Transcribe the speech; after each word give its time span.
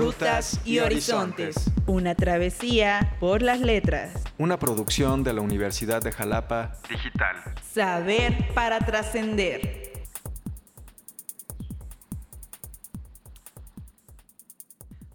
Rutas 0.00 0.58
y 0.64 0.78
Horizontes. 0.78 1.70
Una 1.86 2.14
travesía 2.14 3.18
por 3.20 3.42
las 3.42 3.60
letras. 3.60 4.24
Una 4.38 4.58
producción 4.58 5.22
de 5.22 5.34
la 5.34 5.42
Universidad 5.42 6.00
de 6.00 6.10
Jalapa 6.10 6.78
Digital. 6.88 7.36
Saber 7.62 8.48
para 8.54 8.78
trascender. 8.78 9.92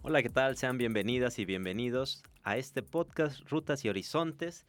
Hola, 0.02 0.22
¿qué 0.22 0.30
tal? 0.30 0.56
Sean 0.56 0.78
bienvenidas 0.78 1.40
y 1.40 1.44
bienvenidos 1.44 2.22
a 2.44 2.56
este 2.56 2.84
podcast 2.84 3.40
Rutas 3.50 3.84
y 3.84 3.88
Horizontes 3.88 4.66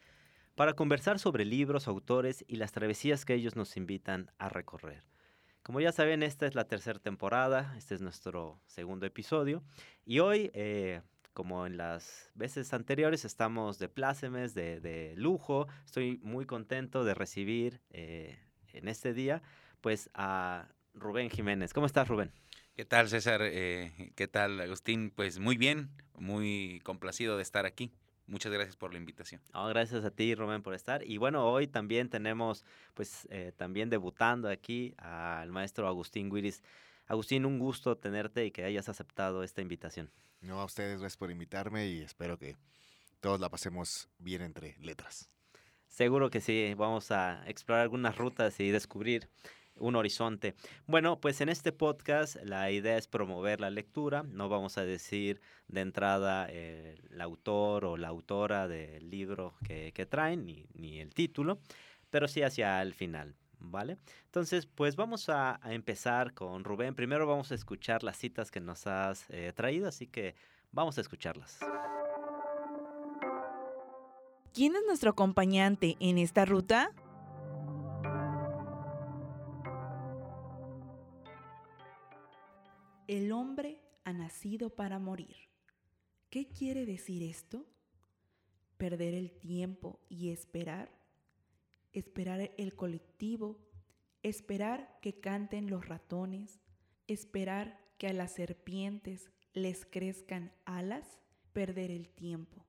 para 0.55 0.73
conversar 0.73 1.20
sobre 1.20 1.45
libros, 1.45 1.88
autores 1.88 2.43
y 2.47 2.55
las 2.55 2.71
travesías 2.71 3.23
que 3.23 3.36
ellos 3.36 3.55
nos 3.55 3.77
invitan 3.77 4.31
a 4.39 4.49
recorrer. 4.49 5.04
Como 5.68 5.81
ya 5.81 5.91
saben, 5.91 6.23
esta 6.23 6.47
es 6.47 6.55
la 6.55 6.64
tercera 6.64 6.97
temporada, 6.97 7.75
este 7.78 7.93
es 7.93 8.00
nuestro 8.00 8.57
segundo 8.68 9.05
episodio 9.05 9.61
y 10.05 10.19
hoy, 10.19 10.50
eh, 10.54 11.01
como 11.33 11.65
en 11.65 11.75
las 11.75 12.32
veces 12.36 12.73
anteriores, 12.73 13.25
estamos 13.25 13.78
de 13.78 13.89
plácemes, 13.89 14.54
de, 14.54 15.14
lujo. 15.18 15.68
Estoy 15.83 16.21
muy 16.23 16.45
contento 16.45 17.04
de 17.04 17.14
recibir 17.14 17.82
eh, 17.89 18.39
en 18.71 18.87
este 18.87 19.14
día 19.14 19.42
pues 19.82 20.09
a 20.14 20.69
Rubén 20.93 21.29
Jiménez. 21.29 21.73
¿Cómo 21.73 21.86
estás, 21.86 22.07
Rubén? 22.07 22.31
¿Qué 22.73 22.86
tal, 22.86 23.09
César? 23.09 23.42
Eh, 23.43 24.14
¿Qué 24.15 24.29
tal, 24.29 24.61
Agustín? 24.61 25.11
Pues 25.14 25.37
muy 25.37 25.57
bien, 25.57 25.89
muy 26.18 26.79
complacido 26.86 27.36
de 27.36 27.43
estar 27.43 27.65
aquí. 27.65 27.92
Muchas 28.27 28.51
gracias 28.51 28.75
por 28.75 28.91
la 28.91 28.99
invitación. 28.99 29.41
gracias 29.54 30.04
a 30.04 30.11
ti, 30.11 30.36
Rubén, 30.36 30.61
por 30.61 30.73
estar. 30.73 31.01
Y 31.04 31.17
bueno, 31.17 31.49
hoy 31.49 31.65
también 31.65 32.09
tenemos, 32.09 32.66
pues, 32.94 33.25
eh, 33.31 33.53
también 33.55 33.89
debutando 33.89 34.50
aquí 34.50 34.94
al 34.97 35.50
maestro 35.52 35.88
Agustín 35.88 36.30
Guiris. 36.30 36.61
Agustín, 37.08 37.45
un 37.45 37.58
gusto 37.58 37.97
tenerte 37.97 38.45
y 38.45 38.52
que 38.52 38.66
hayas 38.66 38.89
aceptado 38.89 39.44
esta 39.44 39.61
invitación. 39.61 40.11
No, 40.42 40.59
a 40.59 40.66
ustedes 40.66 41.00
gracias 41.00 41.16
por 41.16 41.31
invitarme 41.31 41.88
y 41.88 42.02
espero 42.02 42.38
que 42.38 42.58
todos 43.22 43.39
la 43.39 43.50
pasemos 43.50 44.09
bien 44.19 44.41
entre 44.41 44.75
letras. 44.80 45.30
Seguro 45.88 46.30
que 46.30 46.41
sí, 46.41 46.73
vamos 46.75 47.12
a 47.12 47.47
explorar 47.47 47.84
algunas 47.84 48.17
rutas 48.17 48.59
y 48.59 48.69
descubrir 48.72 49.30
un 49.80 49.95
horizonte. 49.95 50.56
Bueno, 50.86 51.20
pues 51.20 51.42
en 51.42 51.50
este 51.50 51.72
podcast 51.72 52.36
la 52.44 52.72
idea 52.72 52.97
es 52.97 53.08
promover 53.08 53.61
la 53.61 53.70
lectura, 53.70 54.23
no 54.23 54.50
vamos 54.50 54.78
a 54.78 54.86
decir 54.86 55.42
de 55.67 55.81
entrada 55.81 56.47
eh, 56.50 56.95
el 57.09 57.22
autor 57.22 57.86
o 57.86 57.97
la 57.97 58.08
autora 58.08 58.67
del 58.67 59.09
libro 59.09 59.56
que, 59.64 60.08
traen, 60.09 60.45
ni, 60.45 61.00
el 61.00 61.14
título, 61.14 61.59
pero 62.09 62.28
sí 62.28 62.42
hacia 62.42 62.81
el 62.81 62.94
final. 62.94 63.36
¿Vale? 63.59 63.97
Entonces, 64.25 64.67
pues 64.67 64.95
vamos 64.95 65.30
a, 65.30 65.59
empezar 65.64 66.36
con 66.36 66.64
Rubén. 66.64 66.94
Primero 66.94 67.25
vamos 67.25 67.52
a 67.52 67.56
escuchar 67.56 68.03
las 68.03 68.16
citas 68.16 68.52
que 68.52 68.59
nos 68.59 68.86
has 68.86 69.28
eh, 69.30 69.52
traído, 69.56 69.88
así 69.88 70.06
que 70.06 70.36
vamos 70.72 71.00
a 71.00 71.02
escucharlas. 71.02 71.59
¿Quién 74.53 74.75
es 74.75 74.84
nuestro 74.86 75.09
acompañante 75.09 75.97
en 76.00 76.19
esta 76.19 76.45
ruta? 76.45 76.91
El 83.08 83.31
hombre 83.31 83.81
ha 84.03 84.11
nacido 84.11 84.69
para 84.69 85.00
morir. 85.00 85.38
¿Qué 86.30 86.50
quiere 86.50 86.86
decir 86.86 87.23
esto? 87.23 87.66
Perder 88.77 89.13
el 89.13 89.31
tiempo 89.31 90.02
y 90.09 90.30
esperar. 90.31 90.91
Esperar 91.94 92.52
el 92.58 92.75
colectivo. 92.75 93.66
Esperar 94.23 95.00
que 95.02 95.22
canten 95.22 95.69
los 95.69 95.88
ratones. 95.88 96.59
Esperar 97.08 97.80
que 97.97 98.08
a 98.08 98.13
las 98.13 98.33
serpientes 98.33 99.31
les 99.53 99.85
crezcan 99.85 100.52
alas. 100.66 101.22
Perder 101.53 101.91
el 101.91 102.09
tiempo. 102.09 102.66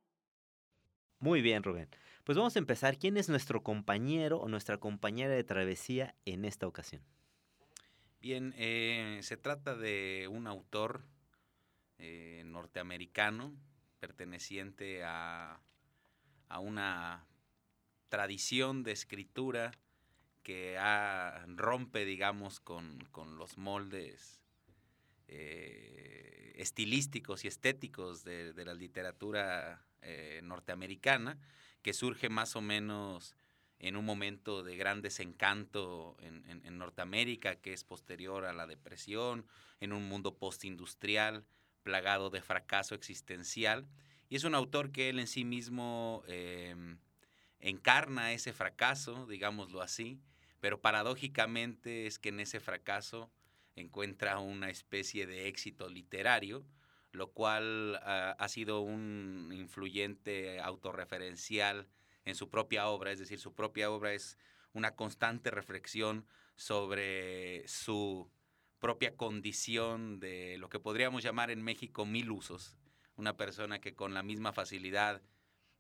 Muy 1.19 1.43
bien, 1.43 1.65
Rubén. 1.65 1.89
Pues 2.23 2.39
vamos 2.39 2.55
a 2.55 2.61
empezar. 2.61 2.97
¿Quién 2.97 3.17
es 3.17 3.29
nuestro 3.29 3.65
compañero 3.65 4.39
o 4.39 4.49
nuestra 4.49 4.79
compañera 4.79 5.35
de 5.35 5.43
travesía 5.43 6.15
en 6.27 6.45
esta 6.45 6.69
ocasión? 6.69 7.03
Bien, 8.21 8.53
eh, 8.59 9.21
se 9.23 9.37
trata 9.37 9.77
de 9.77 10.27
un 10.29 10.49
autor 10.49 11.05
eh, 11.99 12.43
norteamericano 12.47 13.55
perteneciente 14.01 15.05
a, 15.05 15.61
una 16.61 17.29
tradición 18.09 18.83
de 18.83 18.93
escritura 18.93 19.71
que 20.43 20.77
rompe, 21.55 22.05
digamos, 22.05 22.59
con, 22.59 22.99
los 23.37 23.57
moldes 23.57 24.41
eh, 25.29 26.55
estilísticos 26.57 27.45
y 27.45 27.49
estéticos 27.49 28.25
de, 28.25 28.53
de 28.53 28.65
la 28.65 28.75
literatura 28.75 29.85
norteamericana, 30.43 31.39
que 31.83 31.93
surge 31.93 32.29
más 32.31 32.57
o 32.57 32.63
menos 32.63 33.37
en 33.81 33.97
un 33.97 34.05
momento 34.05 34.63
de 34.63 34.77
gran 34.77 35.03
desencanto 35.03 36.17
en, 36.21 36.79
Norteamérica, 36.79 37.57
que 37.57 37.73
es 37.73 37.83
posterior 37.83 38.45
a 38.45 38.53
la 38.53 38.67
depresión, 38.67 39.47
en 39.81 39.93
un 39.93 40.09
mundo 40.09 40.37
postindustrial 40.37 41.45
plagado 41.83 42.31
de 42.31 42.41
fracaso 42.41 42.95
existencial. 42.95 43.89
Y 44.29 44.37
es 44.37 44.45
un 44.45 44.55
autor 44.55 44.93
que 44.93 45.09
él 45.09 45.19
en 45.19 45.27
sí 45.27 45.45
mismo 45.45 46.23
em, 46.29 46.99
encarna 47.59 48.33
ese 48.33 48.53
fracaso, 48.53 49.27
digámoslo 49.27 49.81
así, 49.81 50.21
pero 50.61 50.81
paradójicamente 50.81 52.07
es 52.07 52.19
que 52.19 52.29
en 52.29 52.41
ese 52.41 52.61
fracaso 52.61 53.31
encuentra 53.75 54.39
una 54.39 54.71
especie 54.71 55.27
de 55.27 55.49
éxito 55.49 55.89
literario, 55.89 56.65
lo 57.13 57.33
cual 57.33 57.97
ah, 58.03 58.37
ha 58.39 58.49
sido 58.49 58.81
un 58.81 59.51
influyente 59.53 60.61
autorreferencial 60.61 61.89
en 62.29 62.35
su 62.35 62.51
propia 62.51 62.89
obra, 62.89 63.11
es 63.11 63.19
decir, 63.19 63.41
su 63.41 63.55
propia 63.55 63.91
obra 63.91 64.13
es 64.13 64.37
una 64.73 64.95
constante 64.95 65.51
reflexión 65.51 66.27
sobre 66.57 67.67
su 67.67 68.31
propia 68.79 69.17
condición 69.17 70.21
de 70.21 70.59
lo 70.59 70.69
que 70.69 70.79
podríamos 70.79 71.23
llamar 71.23 71.51
en 71.51 71.63
México 71.63 72.05
mil 72.05 72.31
usos. 72.31 72.77
Una 73.17 73.37
persona 73.37 73.81
que 73.81 73.95
con 73.95 74.13
la 74.13 74.23
misma 74.23 74.53
facilidad, 74.53 75.23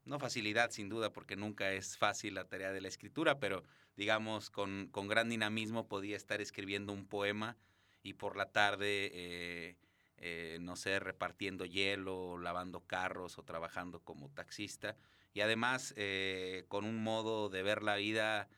no 0.04 0.19
facilidad 0.19 0.70
sin 0.70 0.88
duda 0.88 1.12
porque 1.12 1.36
nunca 1.36 1.72
es 1.72 1.98
fácil 1.98 2.34
la 2.34 2.48
tarea 2.48 2.72
de 2.72 2.80
la 2.80 2.88
escritura, 2.88 3.38
pero 3.38 3.62
digamos 3.97 4.50
con, 4.50 4.91
gran 4.91 5.28
dinamismo 5.28 5.86
podía 5.86 6.16
estar 6.16 6.41
escribiendo 6.41 6.92
un 6.92 7.06
poema 7.06 7.56
y 8.03 8.15
por 8.15 8.36
la 8.36 8.50
tarde, 8.50 9.10
eh, 9.12 9.76
eh, 10.16 10.59
no 10.62 10.76
sé, 10.76 10.98
repartiendo 10.98 11.66
hielo, 11.66 12.38
lavando 12.38 12.80
carros 12.80 13.38
o 13.38 13.44
trabajando 13.44 14.00
como 14.00 14.30
taxista 14.30 14.97
y 15.33 15.41
además 15.41 15.94
eh, 15.97 16.65
con 16.69 16.84
un 16.84 17.03
modo 17.03 17.49
de 17.49 17.62
ver 17.62 17.83
la 17.83 17.97
vida 17.97 18.49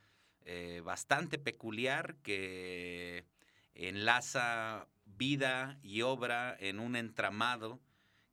eh, 0.45 0.83
bastante 0.85 1.39
peculiar 1.39 2.17
que 2.23 3.27
enlaza 3.75 4.89
vida 5.05 5.79
y 5.83 6.03
obra 6.03 6.57
en 6.59 6.79
un 6.79 6.97
entramado 6.97 7.81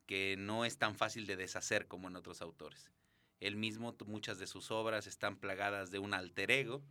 que 0.06 0.36
no 0.38 0.66
es 0.66 0.78
tan 0.78 0.96
fácil 0.96 1.26
de 1.28 1.36
deshacer 1.36 1.88
como 1.88 2.08
en 2.08 2.16
otros 2.16 2.42
autores. 2.42 2.92
Él 3.40 3.56
mismo, 3.56 3.96
muchas 4.06 4.40
de 4.40 4.48
sus 4.48 4.72
obras 4.72 5.06
están 5.06 5.38
plagadas 5.38 5.92
de 5.92 6.00
un 6.00 6.14
alter 6.14 6.50
ego 6.50 6.82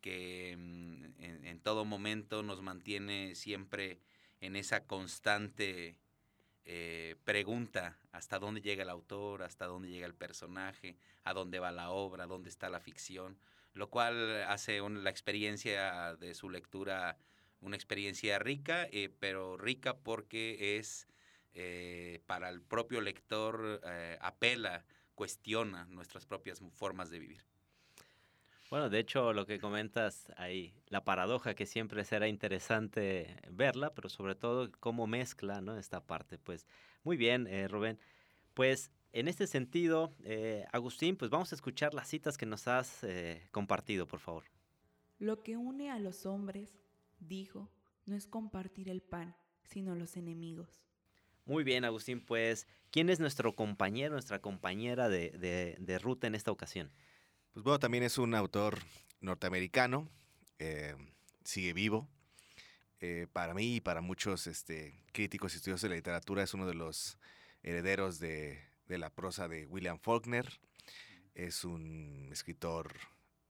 que 0.00 0.54
mm, 0.56 1.04
en 1.18 1.60
todo 1.60 1.84
momento 1.84 2.42
nos 2.42 2.62
mantiene 2.62 3.34
siempre 3.34 4.00
en 4.40 4.56
esa 4.56 4.86
constante 4.86 5.98
eh, 6.64 7.16
pregunta 7.24 7.98
hasta 8.12 8.38
dónde 8.38 8.60
llega 8.60 8.82
el 8.82 8.90
autor, 8.90 9.42
hasta 9.42 9.66
dónde 9.66 9.90
llega 9.90 10.06
el 10.06 10.14
personaje, 10.14 10.96
a 11.24 11.32
dónde 11.34 11.58
va 11.58 11.72
la 11.72 11.90
obra, 11.90 12.26
dónde 12.26 12.48
está 12.48 12.70
la 12.70 12.80
ficción, 12.80 13.38
lo 13.72 13.90
cual 13.90 14.42
hace 14.44 14.80
la 14.80 15.10
experiencia 15.10 16.16
de 16.16 16.34
su 16.34 16.50
lectura 16.50 17.18
una 17.60 17.76
experiencia 17.76 18.38
rica, 18.38 18.86
eh, 18.92 19.10
pero 19.20 19.56
rica 19.56 19.96
porque 19.96 20.76
es 20.78 21.08
eh, 21.54 22.20
para 22.26 22.48
el 22.50 22.60
propio 22.60 23.00
lector 23.00 23.80
apela, 24.20 24.84
cuestiona 25.14 25.86
nuestras 25.86 26.26
propias 26.26 26.62
formas 26.72 27.10
de 27.10 27.20
vivir. 27.20 27.53
Bueno, 28.70 28.88
de 28.88 28.98
hecho, 28.98 29.32
lo 29.32 29.46
que 29.46 29.60
comentas 29.60 30.32
ahí, 30.36 30.74
la 30.88 31.04
paradoja 31.04 31.54
que 31.54 31.66
siempre 31.66 32.04
será 32.04 32.28
interesante 32.28 33.36
verla, 33.50 33.94
pero 33.94 34.08
sobre 34.08 34.34
todo 34.34 34.70
cómo 34.80 35.06
mezcla 35.06 35.60
¿no? 35.60 35.76
esta 35.76 36.00
parte. 36.04 36.38
Pues 36.38 36.66
muy 37.02 37.16
bien, 37.16 37.46
eh, 37.46 37.68
Rubén. 37.68 37.98
Pues 38.54 38.90
en 39.12 39.28
este 39.28 39.46
sentido, 39.46 40.14
eh, 40.24 40.64
Agustín, 40.72 41.16
pues 41.16 41.30
vamos 41.30 41.52
a 41.52 41.54
escuchar 41.54 41.92
las 41.92 42.08
citas 42.08 42.38
que 42.38 42.46
nos 42.46 42.66
has 42.66 43.04
eh, 43.04 43.46
compartido, 43.52 44.08
por 44.08 44.20
favor. 44.20 44.44
Lo 45.18 45.42
que 45.42 45.56
une 45.56 45.90
a 45.90 45.98
los 45.98 46.24
hombres, 46.24 46.70
dijo, 47.20 47.70
no 48.06 48.16
es 48.16 48.26
compartir 48.26 48.88
el 48.88 49.02
pan, 49.02 49.36
sino 49.62 49.94
los 49.94 50.16
enemigos. 50.16 50.82
Muy 51.44 51.64
bien, 51.64 51.84
Agustín, 51.84 52.24
pues, 52.24 52.66
¿quién 52.90 53.10
es 53.10 53.20
nuestro 53.20 53.54
compañero, 53.54 54.12
nuestra 54.12 54.40
compañera 54.40 55.10
de, 55.10 55.76
de 55.78 55.98
ruta 55.98 56.26
en 56.26 56.34
esta 56.34 56.50
ocasión? 56.50 56.90
Pues 57.54 57.62
bueno, 57.62 57.78
también 57.78 58.02
es 58.02 58.18
un 58.18 58.34
autor 58.34 58.80
norteamericano, 59.20 60.08
eh, 60.58 60.96
sigue 61.44 61.72
vivo. 61.72 62.08
eh, 63.00 63.28
para 63.32 63.54
mí 63.54 63.76
y 63.76 63.80
para 63.80 64.00
muchos 64.00 64.48
este, 64.48 65.00
críticos 65.12 65.54
y 65.54 65.56
estudiosos 65.58 65.82
de 65.82 65.90
la 65.90 65.94
literatura 65.94 66.42
es 66.42 66.52
uno 66.54 66.66
de 66.66 66.74
los 66.74 67.16
herederos 67.62 68.18
de, 68.18 68.60
la 68.88 69.08
prosa 69.08 69.46
de 69.46 69.66
William 69.66 70.00
Faulkner. 70.00 70.58
Es 71.36 71.64
un 71.64 72.28
escritor 72.32 72.92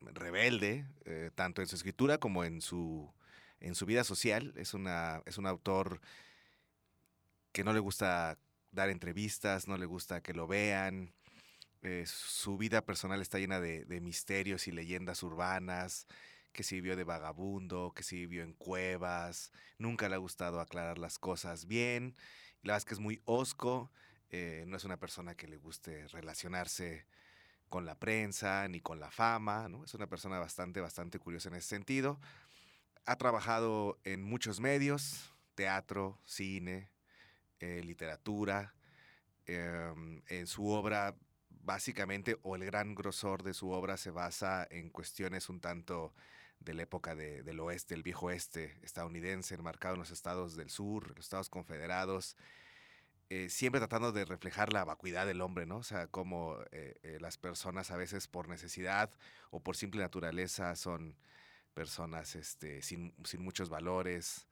rebelde, 0.00 0.86
eh, 1.06 1.30
tanto 1.34 1.62
en 1.62 1.68
su 1.68 1.76
escritura 1.76 2.18
como 2.18 2.44
en 2.44 2.60
su, 2.60 3.10
vida 3.86 4.04
social. 4.04 4.52
Es 4.56 4.74
un 4.74 4.86
autor 5.46 6.02
que 7.52 7.64
no 7.64 7.72
le 7.72 7.80
gusta 7.80 8.38
dar 8.70 8.90
entrevistas, 8.90 9.66
no 9.66 9.78
le 9.78 9.86
gusta 9.86 10.20
que 10.20 10.34
lo 10.34 10.46
vean. 10.46 11.14
Eh, 11.84 12.06
su 12.06 12.56
vida 12.56 12.80
personal 12.82 13.20
está 13.20 13.38
llena 13.38 13.60
de, 13.60 14.00
misterios 14.00 14.68
y 14.68 14.72
leyendas 14.72 15.22
urbanas, 15.22 16.06
que 16.52 16.62
se 16.62 16.76
vivió 16.76 16.96
de 16.96 17.04
vagabundo, 17.04 17.92
que 17.94 18.02
se 18.02 18.16
vivió 18.16 18.42
en 18.42 18.54
cuevas, 18.54 19.52
nunca 19.76 20.08
le 20.08 20.14
ha 20.14 20.18
gustado 20.18 20.60
aclarar 20.60 20.96
las 20.96 21.18
cosas 21.18 21.66
bien, 21.66 22.16
la 22.62 22.72
verdad 22.72 22.78
es 22.78 22.84
que 22.86 22.94
es 22.94 23.00
muy 23.00 23.20
osco, 23.26 23.92
eh, 24.30 24.64
no 24.66 24.78
es 24.78 24.84
una 24.84 24.96
persona 24.96 25.34
que 25.34 25.46
le 25.46 25.58
guste 25.58 26.08
relacionarse 26.08 27.06
con 27.68 27.84
la 27.84 27.98
prensa 27.98 28.66
ni 28.68 28.80
con 28.80 28.98
la 28.98 29.10
fama, 29.10 29.68
es 29.84 29.92
una 29.92 30.06
persona 30.06 30.38
bastante, 30.38 30.80
bastante 30.80 31.18
curiosa 31.18 31.50
en 31.50 31.56
ese 31.56 31.68
sentido. 31.68 32.18
Ha 33.04 33.16
trabajado 33.16 33.98
en 34.04 34.22
muchos 34.22 34.58
medios, 34.58 35.34
teatro, 35.54 36.18
cine, 36.24 36.88
eh, 37.60 37.82
literatura. 37.84 38.74
Eh, 39.46 39.92
en 40.28 40.46
su 40.46 40.68
obra, 40.68 41.14
básicamente, 41.64 42.38
o 42.42 42.56
el 42.56 42.64
gran 42.64 42.94
grosor 42.94 43.42
de 43.42 43.54
su 43.54 43.70
obra 43.70 43.96
se 43.96 44.10
basa 44.10 44.66
en 44.70 44.90
cuestiones 44.90 45.48
un 45.48 45.60
tanto 45.60 46.14
de 46.60 46.74
la 46.74 46.82
época 46.82 47.14
de, 47.14 47.42
del 47.42 47.60
oeste, 47.60 47.94
el 47.94 48.02
viejo 48.02 48.26
oeste 48.26 48.78
estadounidense, 48.82 49.54
enmarcado 49.54 49.94
en 49.94 50.00
los 50.00 50.10
estados 50.10 50.56
del 50.56 50.70
sur, 50.70 51.08
los 51.16 51.26
estados 51.26 51.50
confederados, 51.50 52.36
eh, 53.30 53.48
siempre 53.48 53.80
tratando 53.80 54.12
de 54.12 54.24
reflejar 54.24 54.72
la 54.72 54.84
vacuidad 54.84 55.26
del 55.26 55.40
hombre, 55.40 55.66
¿no? 55.66 55.78
O 55.78 55.82
sea, 55.82 56.06
como 56.06 56.58
eh, 56.72 56.98
eh, 57.02 57.18
las 57.20 57.38
personas 57.38 57.90
a 57.90 57.96
veces 57.96 58.28
por 58.28 58.48
necesidad 58.48 59.10
o 59.50 59.60
por 59.60 59.76
simple 59.76 60.00
naturaleza 60.00 60.76
son 60.76 61.16
personas 61.72 62.36
este, 62.36 62.82
sin, 62.82 63.14
sin 63.24 63.42
muchos 63.42 63.68
valores, 63.68 64.46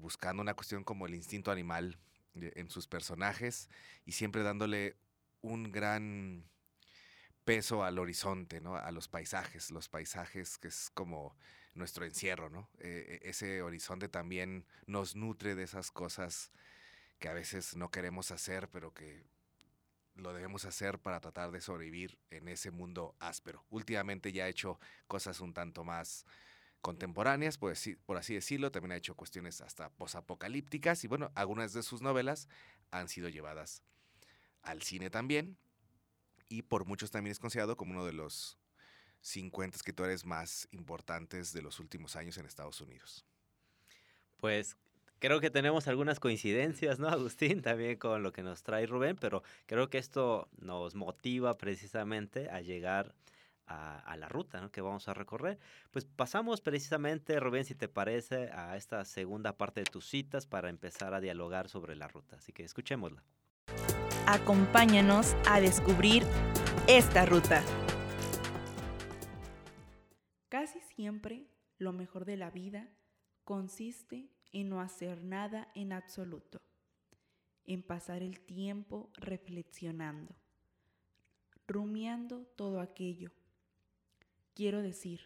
buscando 0.00 0.42
una 0.42 0.52
cuestión 0.52 0.84
como 0.84 1.06
el 1.06 1.14
instinto 1.14 1.50
animal 1.50 1.98
en 2.34 2.68
sus 2.68 2.86
personajes 2.86 3.70
y 4.04 4.12
siempre 4.12 4.42
dándole 4.42 4.96
un 5.40 5.70
gran 5.70 6.48
peso 7.44 7.82
al 7.82 7.98
horizonte, 7.98 8.60
¿no? 8.60 8.76
A 8.76 8.90
los 8.92 9.08
paisajes, 9.08 9.70
los 9.70 9.88
paisajes 9.88 10.58
que 10.58 10.68
es 10.68 10.90
como 10.92 11.36
nuestro 11.74 12.04
encierro, 12.04 12.50
¿no? 12.50 12.68
Eh, 12.78 13.20
ese 13.22 13.62
horizonte 13.62 14.08
también 14.08 14.66
nos 14.86 15.16
nutre 15.16 15.54
de 15.54 15.62
esas 15.62 15.90
cosas 15.90 16.52
que 17.18 17.28
a 17.28 17.32
veces 17.32 17.76
no 17.76 17.90
queremos 17.90 18.30
hacer, 18.30 18.68
pero 18.68 18.92
que 18.92 19.24
lo 20.14 20.34
debemos 20.34 20.64
hacer 20.64 20.98
para 20.98 21.20
tratar 21.20 21.50
de 21.50 21.60
sobrevivir 21.60 22.18
en 22.30 22.48
ese 22.48 22.70
mundo 22.70 23.14
áspero. 23.18 23.64
Últimamente 23.70 24.32
ya 24.32 24.44
ha 24.44 24.48
hecho 24.48 24.78
cosas 25.06 25.40
un 25.40 25.54
tanto 25.54 25.84
más 25.84 26.26
contemporáneas, 26.80 27.56
por 27.56 27.72
así, 27.72 27.96
por 27.96 28.16
así 28.16 28.34
decirlo, 28.34 28.70
también 28.70 28.92
ha 28.92 28.96
hecho 28.96 29.14
cuestiones 29.14 29.60
hasta 29.60 29.90
posapocalípticas 29.90 31.02
y 31.04 31.08
bueno, 31.08 31.32
algunas 31.34 31.72
de 31.72 31.82
sus 31.82 32.02
novelas 32.02 32.48
han 32.90 33.08
sido 33.08 33.28
llevadas 33.28 33.82
al 34.68 34.82
cine 34.82 35.10
también 35.10 35.56
y 36.48 36.62
por 36.62 36.84
muchos 36.84 37.10
también 37.10 37.32
es 37.32 37.38
considerado 37.38 37.76
como 37.76 37.92
uno 37.92 38.04
de 38.04 38.12
los 38.12 38.58
50 39.20 39.76
escritores 39.76 40.24
más 40.24 40.68
importantes 40.70 41.52
de 41.52 41.62
los 41.62 41.80
últimos 41.80 42.16
años 42.16 42.38
en 42.38 42.46
Estados 42.46 42.80
Unidos. 42.80 43.24
Pues 44.36 44.76
creo 45.18 45.40
que 45.40 45.50
tenemos 45.50 45.88
algunas 45.88 46.20
coincidencias, 46.20 46.98
¿no, 46.98 47.08
Agustín? 47.08 47.62
También 47.62 47.98
con 47.98 48.22
lo 48.22 48.32
que 48.32 48.42
nos 48.42 48.62
trae 48.62 48.86
Rubén, 48.86 49.16
pero 49.16 49.42
creo 49.66 49.90
que 49.90 49.98
esto 49.98 50.48
nos 50.58 50.94
motiva 50.94 51.56
precisamente 51.58 52.48
a 52.50 52.60
llegar 52.60 53.14
a, 53.66 54.16
la 54.16 54.28
ruta 54.28 54.70
que 54.72 54.80
vamos 54.80 55.08
a 55.08 55.14
recorrer. 55.14 55.58
Pues 55.90 56.06
pasamos 56.06 56.62
precisamente, 56.62 57.38
Rubén, 57.38 57.66
si 57.66 57.74
te 57.74 57.86
parece, 57.88 58.50
a 58.52 58.76
esta 58.78 59.04
segunda 59.04 59.58
parte 59.58 59.80
de 59.80 59.86
tus 59.86 60.06
citas 60.06 60.46
para 60.46 60.70
empezar 60.70 61.12
a 61.12 61.20
dialogar 61.20 61.68
sobre 61.68 61.94
la 61.94 62.08
ruta. 62.08 62.36
Así 62.36 62.52
que 62.52 62.64
escuchémosla. 62.64 63.22
Acompáñanos 64.30 65.34
a 65.48 65.58
descubrir 65.58 66.22
esta 66.86 67.24
ruta. 67.24 67.64
Casi 70.50 70.80
siempre 70.80 71.46
lo 71.78 71.94
mejor 71.94 72.26
de 72.26 72.36
la 72.36 72.50
vida 72.50 72.90
consiste 73.44 74.28
en 74.52 74.68
no 74.68 74.82
hacer 74.82 75.24
nada 75.24 75.72
en 75.74 75.94
absoluto, 75.94 76.60
en 77.64 77.82
pasar 77.82 78.22
el 78.22 78.38
tiempo 78.40 79.10
reflexionando, 79.14 80.36
rumiando 81.66 82.44
todo 82.54 82.82
aquello. 82.82 83.30
Quiero 84.52 84.82
decir, 84.82 85.22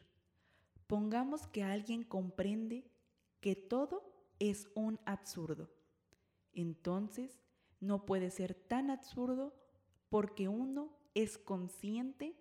pongamos 0.86 1.48
que 1.48 1.64
alguien 1.64 2.04
comprende 2.04 2.88
que 3.40 3.56
todo 3.56 4.04
es 4.38 4.68
un 4.76 5.00
absurdo. 5.06 5.68
Entonces, 6.52 7.42
no 7.82 8.06
puede 8.06 8.30
ser 8.30 8.54
tan 8.54 8.90
absurdo 8.90 9.52
porque 10.08 10.48
uno 10.48 10.96
es 11.14 11.36
consciente 11.36 12.36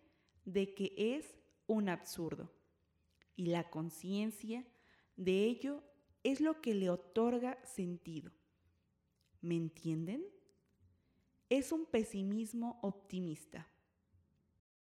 de 0.45 0.75
que 0.75 0.93
es 0.95 1.35
un 1.65 1.89
absurdo. 1.89 2.53
Y 3.35 3.47
la 3.47 3.69
conciencia 3.69 4.63
de 5.15 5.45
ello 5.45 5.83
es 6.23 6.41
lo 6.41 6.61
que 6.61 6.75
le 6.75 6.91
otorga 6.91 7.57
sentido. 7.65 8.31
¿Me 9.41 9.55
entienden? 9.55 10.23
Es 11.49 11.71
un 11.71 11.87
pesimismo 11.87 12.79
optimista. 12.83 13.67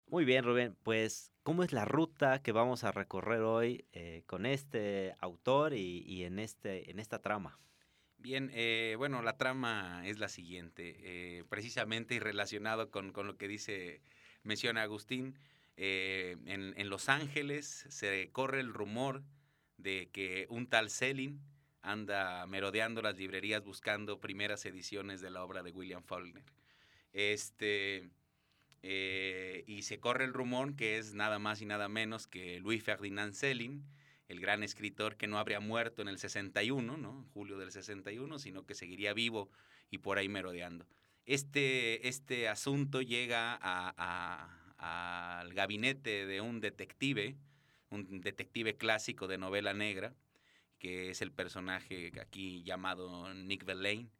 Muy 0.07 0.25
bien, 0.25 0.43
Rubén. 0.43 0.75
Pues, 0.81 1.31
¿cómo 1.43 1.61
es 1.61 1.73
la 1.73 1.85
ruta 1.85 2.41
que 2.41 2.51
vamos 2.51 2.83
a 2.83 2.91
recorrer 2.91 3.41
hoy 3.41 3.85
eh, 3.91 4.23
con 4.25 4.47
este 4.47 5.13
autor 5.19 5.75
y, 5.75 6.03
y, 6.07 6.23
en, 6.23 6.39
este, 6.39 6.89
en 6.89 6.97
esta 6.97 7.19
trama? 7.21 7.59
Bien, 8.19 8.51
eh, 8.53 8.95
bueno, 8.97 9.21
la 9.21 9.37
trama 9.37 10.01
es 10.05 10.19
la 10.19 10.27
siguiente, 10.27 10.97
eh, 10.99 11.43
precisamente 11.49 12.15
y 12.15 12.19
relacionado 12.19 12.91
con, 12.91 13.13
con, 13.13 13.27
lo 13.27 13.37
que 13.37 13.47
dice, 13.47 14.01
menciona 14.43 14.83
Agustín, 14.83 15.37
eh, 15.77 16.35
en, 16.45 16.73
en, 16.77 16.89
Los 16.89 17.07
Ángeles 17.07 17.85
se 17.87 18.29
corre 18.31 18.59
el 18.59 18.73
rumor 18.73 19.23
de 19.77 20.09
que 20.11 20.45
un 20.49 20.67
tal 20.67 20.89
Selin 20.89 21.39
anda 21.81 22.45
merodeando 22.47 23.01
las 23.01 23.17
librerías 23.17 23.63
buscando 23.63 24.19
primeras 24.19 24.65
ediciones 24.65 25.21
de 25.21 25.29
la 25.31 25.43
obra 25.43 25.63
de 25.63 25.71
William 25.71 26.03
Faulkner. 26.03 26.43
Este, 27.13 28.09
eh, 28.81 29.63
y 29.67 29.81
se 29.83 29.99
corre 29.99 30.25
el 30.25 30.33
rumor 30.33 30.75
que 30.75 30.97
es 30.97 31.13
nada 31.13 31.39
más 31.39 31.61
y 31.61 31.65
nada 31.65 31.89
menos 31.89 32.27
que 32.27 32.59
Louis 32.59 32.83
Ferdinand 32.83 33.33
Selin, 33.33 33.83
el 34.29 34.39
gran 34.39 34.63
escritor 34.63 35.17
que 35.17 35.27
no 35.27 35.39
habría 35.39 35.59
muerto 35.59 36.03
en 36.03 36.07
el 36.07 36.19
61, 36.19 36.97
¿no? 36.97 37.25
julio 37.33 37.57
del 37.57 37.71
61, 37.71 38.39
sino 38.39 38.65
que 38.65 38.75
seguiría 38.75 39.13
vivo 39.13 39.49
y 39.89 39.97
por 39.97 40.19
ahí 40.19 40.29
merodeando. 40.29 40.87
Este, 41.25 42.07
este 42.07 42.47
asunto 42.47 43.01
llega 43.01 43.55
a, 43.55 43.93
a, 44.77 45.39
al 45.39 45.53
gabinete 45.53 46.27
de 46.27 46.41
un 46.41 46.61
detective, 46.61 47.37
un 47.89 48.21
detective 48.21 48.77
clásico 48.77 49.27
de 49.27 49.39
novela 49.39 49.73
negra, 49.73 50.13
que 50.77 51.09
es 51.09 51.21
el 51.21 51.31
personaje 51.31 52.11
aquí 52.21 52.61
llamado 52.63 53.33
Nick 53.33 53.65
Verlaine, 53.65 54.11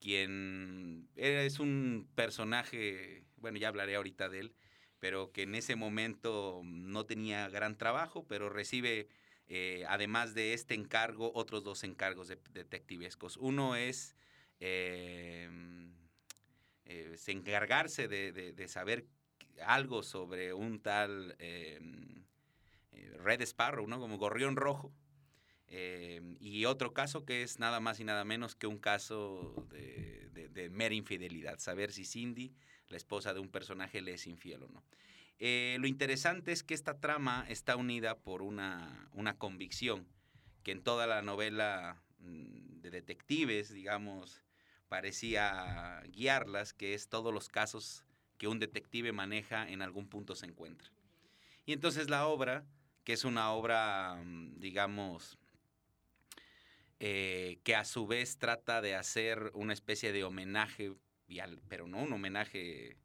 quien 0.00 1.08
es 1.14 1.60
un 1.60 2.08
personaje, 2.16 3.24
bueno, 3.36 3.58
ya 3.58 3.68
hablaré 3.68 3.94
ahorita 3.94 4.28
de 4.28 4.40
él, 4.40 4.54
pero 4.98 5.30
que 5.30 5.42
en 5.42 5.54
ese 5.54 5.76
momento 5.76 6.60
no 6.64 7.06
tenía 7.06 7.48
gran 7.48 7.78
trabajo, 7.78 8.26
pero 8.26 8.50
recibe 8.50 9.08
eh, 9.46 9.84
además 9.88 10.34
de 10.34 10.54
este 10.54 10.74
encargo, 10.74 11.32
otros 11.34 11.62
dos 11.62 11.84
encargos 11.84 12.28
de, 12.28 12.38
detectivescos. 12.52 13.36
Uno 13.36 13.76
es 13.76 14.16
eh, 14.60 15.48
eh, 16.86 17.16
encargarse 17.26 18.08
de, 18.08 18.68
saber 18.68 19.06
algo 19.64 20.02
sobre 20.02 20.52
un 20.54 20.80
tal 20.80 21.36
Red 23.22 23.42
Sparrow, 23.42 23.86
¿no? 23.86 24.00
como 24.00 24.18
Gorrión 24.18 24.56
Rojo. 24.56 24.92
y 25.68 26.64
otro 26.64 26.94
caso 26.94 27.24
que 27.24 27.42
es 27.42 27.58
nada 27.58 27.80
más 27.80 28.00
y 28.00 28.04
nada 28.04 28.24
menos 28.24 28.54
que 28.54 28.66
un 28.66 28.78
caso 28.78 29.66
de, 29.70 30.30
de 30.32 30.70
mera 30.70 30.94
infidelidad, 30.94 31.58
saber 31.58 31.92
si 31.92 32.04
Cindy, 32.04 32.54
la 32.88 32.96
esposa 32.96 33.34
de 33.34 33.40
un 33.40 33.50
personaje, 33.50 34.00
le 34.00 34.14
es 34.14 34.26
infiel 34.26 34.62
o 34.62 34.68
no. 34.68 34.84
Eh, 35.38 35.76
lo 35.80 35.86
interesante 35.86 36.52
es 36.52 36.62
que 36.62 36.74
esta 36.74 37.00
trama 37.00 37.44
está 37.48 37.76
unida 37.76 38.18
por 38.18 38.42
una, 38.42 39.08
una 39.12 39.36
convicción 39.36 40.06
que 40.62 40.72
en 40.72 40.82
toda 40.82 41.06
la 41.06 41.22
novela 41.22 42.02
mm, 42.18 42.80
de 42.80 42.90
detectives, 42.90 43.72
digamos, 43.72 44.42
parecía 44.88 46.02
guiarlas, 46.08 46.72
que 46.72 46.94
es 46.94 47.08
todos 47.08 47.32
los 47.34 47.48
casos 47.48 48.04
que 48.38 48.48
un 48.48 48.58
detective 48.58 49.12
maneja 49.12 49.68
en 49.68 49.82
algún 49.82 50.08
punto 50.08 50.34
se 50.34 50.46
encuentra. 50.46 50.90
Y 51.66 51.72
entonces 51.72 52.10
la 52.10 52.26
obra, 52.26 52.64
que 53.04 53.12
es 53.12 53.24
una 53.24 53.52
obra, 53.52 54.16
mm, 54.24 54.58
digamos, 54.58 55.38
eh, 57.00 57.58
que 57.64 57.74
a 57.74 57.84
su 57.84 58.06
vez 58.06 58.38
trata 58.38 58.80
de 58.80 58.94
hacer 58.94 59.50
una 59.54 59.72
especie 59.72 60.12
de 60.12 60.24
homenaje, 60.24 60.94
pero 61.68 61.86
no 61.86 61.98
un 61.98 62.12
homenaje 62.12 62.96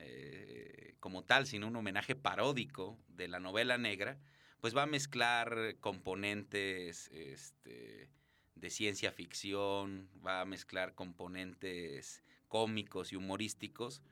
eh, 0.00 0.94
como 1.00 1.24
tal, 1.24 1.46
sino 1.46 1.68
un 1.68 1.76
homenaje 1.76 2.14
paródico 2.14 2.98
de 3.08 3.28
la 3.28 3.40
novela 3.40 3.78
negra, 3.78 4.18
pues 4.60 4.76
va 4.76 4.82
a 4.82 4.86
mezclar 4.86 5.76
componentes 5.80 7.08
este, 7.12 8.10
de 8.54 8.70
ciencia 8.70 9.12
ficción, 9.12 10.10
va 10.24 10.42
a 10.42 10.44
mezclar 10.44 10.94
componentes 10.94 12.22
cómicos 12.48 13.12
y 13.12 13.16
humorísticos 13.16 14.02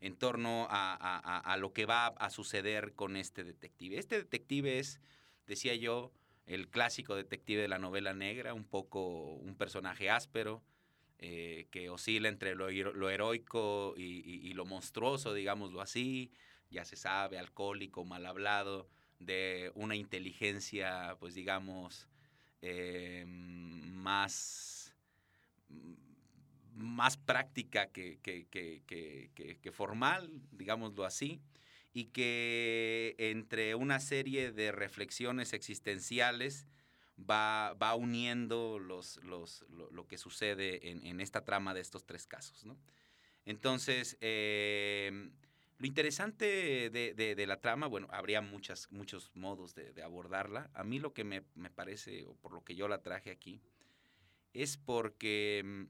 en 0.00 0.16
torno 0.16 0.66
a, 0.68 1.56
lo 1.60 1.72
que 1.72 1.86
va 1.86 2.08
a 2.08 2.30
suceder 2.30 2.94
con 2.94 3.16
este 3.16 3.44
detective. 3.44 3.98
Este 3.98 4.16
detective 4.16 4.80
es, 4.80 5.00
decía 5.46 5.76
yo, 5.76 6.12
el 6.46 6.68
clásico 6.68 7.14
detective 7.14 7.62
de 7.62 7.68
la 7.68 7.78
novela 7.78 8.12
negra, 8.12 8.52
un 8.52 8.64
poco 8.64 9.34
un 9.34 9.54
personaje 9.54 10.10
áspero, 10.10 10.64
eh, 11.24 11.68
que 11.70 11.88
oscila 11.88 12.28
entre 12.28 12.56
lo, 12.56 12.68
heroico 12.68 13.94
y, 13.96 14.52
lo 14.54 14.64
monstruoso, 14.64 15.32
digámoslo 15.32 15.80
así, 15.80 16.32
ya 16.68 16.84
se 16.84 16.96
sabe, 16.96 17.38
alcohólico, 17.38 18.04
mal 18.04 18.26
hablado, 18.26 18.88
de 19.20 19.70
una 19.76 19.94
inteligencia, 19.94 21.16
pues 21.20 21.34
digamos, 21.34 22.08
eh, 22.60 23.24
más, 23.28 24.96
más 26.74 27.16
práctica 27.18 27.86
que, 27.86 28.18
que, 28.20 29.72
formal, 29.72 30.42
digámoslo 30.50 31.04
así, 31.04 31.40
y 31.92 32.06
que 32.06 33.14
entre 33.18 33.76
una 33.76 34.00
serie 34.00 34.50
de 34.50 34.72
reflexiones 34.72 35.52
existenciales, 35.52 36.66
va, 37.28 37.74
va 37.74 37.94
uniendo 37.94 38.78
los, 38.78 39.22
los, 39.24 39.64
lo, 39.68 40.06
que 40.06 40.18
sucede 40.18 40.90
en, 40.90 41.04
en, 41.06 41.20
esta 41.20 41.44
trama 41.44 41.74
de 41.74 41.80
estos 41.80 42.04
tres 42.04 42.26
casos. 42.26 42.64
¿no? 42.64 42.76
Entonces, 43.44 44.16
eh, 44.20 45.30
lo 45.78 45.86
interesante 45.86 46.90
de, 46.90 47.14
de, 47.14 47.46
la 47.46 47.60
trama, 47.60 47.88
bueno, 47.88 48.06
habría 48.12 48.40
muchas, 48.40 48.90
muchos 48.92 49.32
modos 49.34 49.74
de, 49.74 50.00
abordarla. 50.02 50.70
A 50.74 50.84
mí 50.84 51.00
lo 51.00 51.12
que 51.12 51.24
me, 51.24 51.42
me, 51.54 51.70
parece, 51.70 52.24
o 52.24 52.34
por 52.36 52.52
lo 52.52 52.62
que 52.62 52.76
yo 52.76 52.86
la 52.86 53.02
traje 53.02 53.32
aquí, 53.32 53.60
es 54.52 54.76
porque 54.76 55.62
mm, 55.64 55.82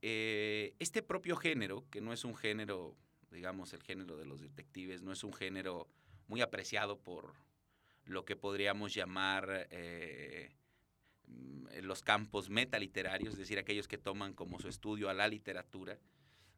eh, 0.00 0.74
este 0.78 1.02
propio 1.02 1.36
género, 1.36 1.84
que 1.90 2.00
no 2.00 2.14
es 2.14 2.24
un 2.24 2.34
género, 2.34 2.96
digamos, 3.30 3.74
el 3.74 3.82
género 3.82 4.16
de 4.16 4.24
los 4.24 4.40
detectives, 4.40 5.02
no 5.02 5.12
es 5.12 5.24
un 5.24 5.34
género 5.34 5.88
muy 6.26 6.40
apreciado 6.40 6.98
por, 6.98 7.34
lo 8.06 8.24
que 8.24 8.36
podríamos 8.36 8.94
llamar 8.94 9.68
eh, 9.70 10.56
mm, 11.26 11.66
los 11.82 12.02
campos 12.02 12.48
metaliterarios, 12.48 13.34
es 13.34 13.38
decir, 13.38 13.58
aquellos 13.58 13.88
que 13.88 13.98
toman 13.98 14.32
como 14.32 14.58
su 14.58 14.68
estudio 14.68 15.10
a 15.10 15.14
la 15.14 15.28
literatura. 15.28 15.98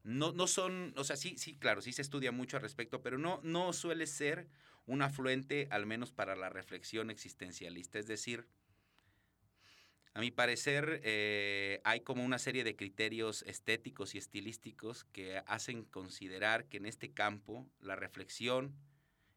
No, 0.05 0.33
no 0.33 0.47
son, 0.47 0.95
o 0.97 1.05
sea, 1.05 1.17
sí, 1.17 1.37
sí, 1.37 1.57
claro, 1.57 1.83
sí 1.83 1.93
se 1.93 2.03
estudia 2.03 2.33
mucho 2.33 2.57
al 2.57 2.63
respecto, 2.63 3.03
pero 3.03 3.19
no, 3.19 3.41
no 3.43 3.73
suele 3.73 4.07
ser 4.07 4.47
un 4.87 5.03
afluente, 5.03 5.69
al 5.71 5.87
menos 5.87 6.13
para 6.13 6.37
la 6.37 6.49
reflexión 6.49 7.11
existencialista. 7.11 7.99
Es 7.99 8.07
decir, 8.07 8.47
a 10.15 10.21
mi 10.21 10.31
parecer, 10.31 11.01
eh, 11.05 11.81
hay 11.85 12.01
como 12.01 12.25
una 12.25 12.39
serie 12.39 12.65
de 12.65 12.75
criterios 12.75 13.43
estéticos 13.43 14.15
y 14.15 14.19
estilísticos 14.19 15.05
que 15.13 15.43
hacen 15.47 15.85
considerar 15.85 16.67
que 16.67 16.79
en 16.79 16.87
este 16.87 17.13
campo 17.13 17.69
la 17.81 17.97
reflexión 17.97 18.75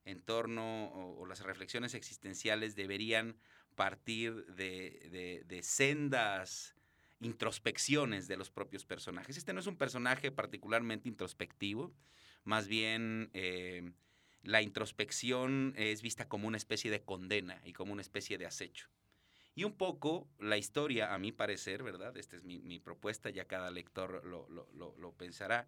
en 0.06 0.22
torno 0.22 0.92
o, 0.94 1.26
las 1.26 1.42
reflexiones 1.42 1.94
existenciales 1.94 2.76
deberían 2.76 3.38
partir 3.76 4.46
de, 4.48 5.60
sendas 5.64 6.76
introspecciones 7.20 8.28
de 8.28 8.38
los 8.38 8.50
propios 8.50 8.86
personajes. 8.86 9.38
Este 9.38 9.54
no 9.54 9.60
es 9.60 9.68
un 9.68 9.78
personaje 9.78 10.32
particularmente 10.32 11.08
introspectivo, 11.08 11.94
más 12.44 12.68
bien 12.68 13.30
eh, 13.34 13.92
la 14.44 14.62
introspección 14.62 15.74
es 15.78 16.02
vista 16.02 16.28
como 16.28 16.48
una 16.48 16.58
especie 16.58 16.90
de 16.90 17.04
condena 17.04 17.62
y 17.64 17.74
como 17.74 17.94
una 17.94 18.02
especie 18.02 18.38
de 18.38 18.48
acecho. 18.48 18.90
Y 19.54 19.66
un 19.66 19.74
poco 19.74 20.28
la 20.40 20.58
historia, 20.58 21.14
a 21.14 21.20
mi 21.20 21.32
parecer, 21.32 21.84
¿verdad? 21.84 22.16
Esta 22.18 22.38
es 22.38 22.44
mi, 22.44 22.80
propuesta, 22.80 23.30
ya 23.30 23.46
cada 23.46 23.70
lector 23.70 24.26
lo, 24.26 24.48
lo 24.50 25.12
pensará 25.14 25.68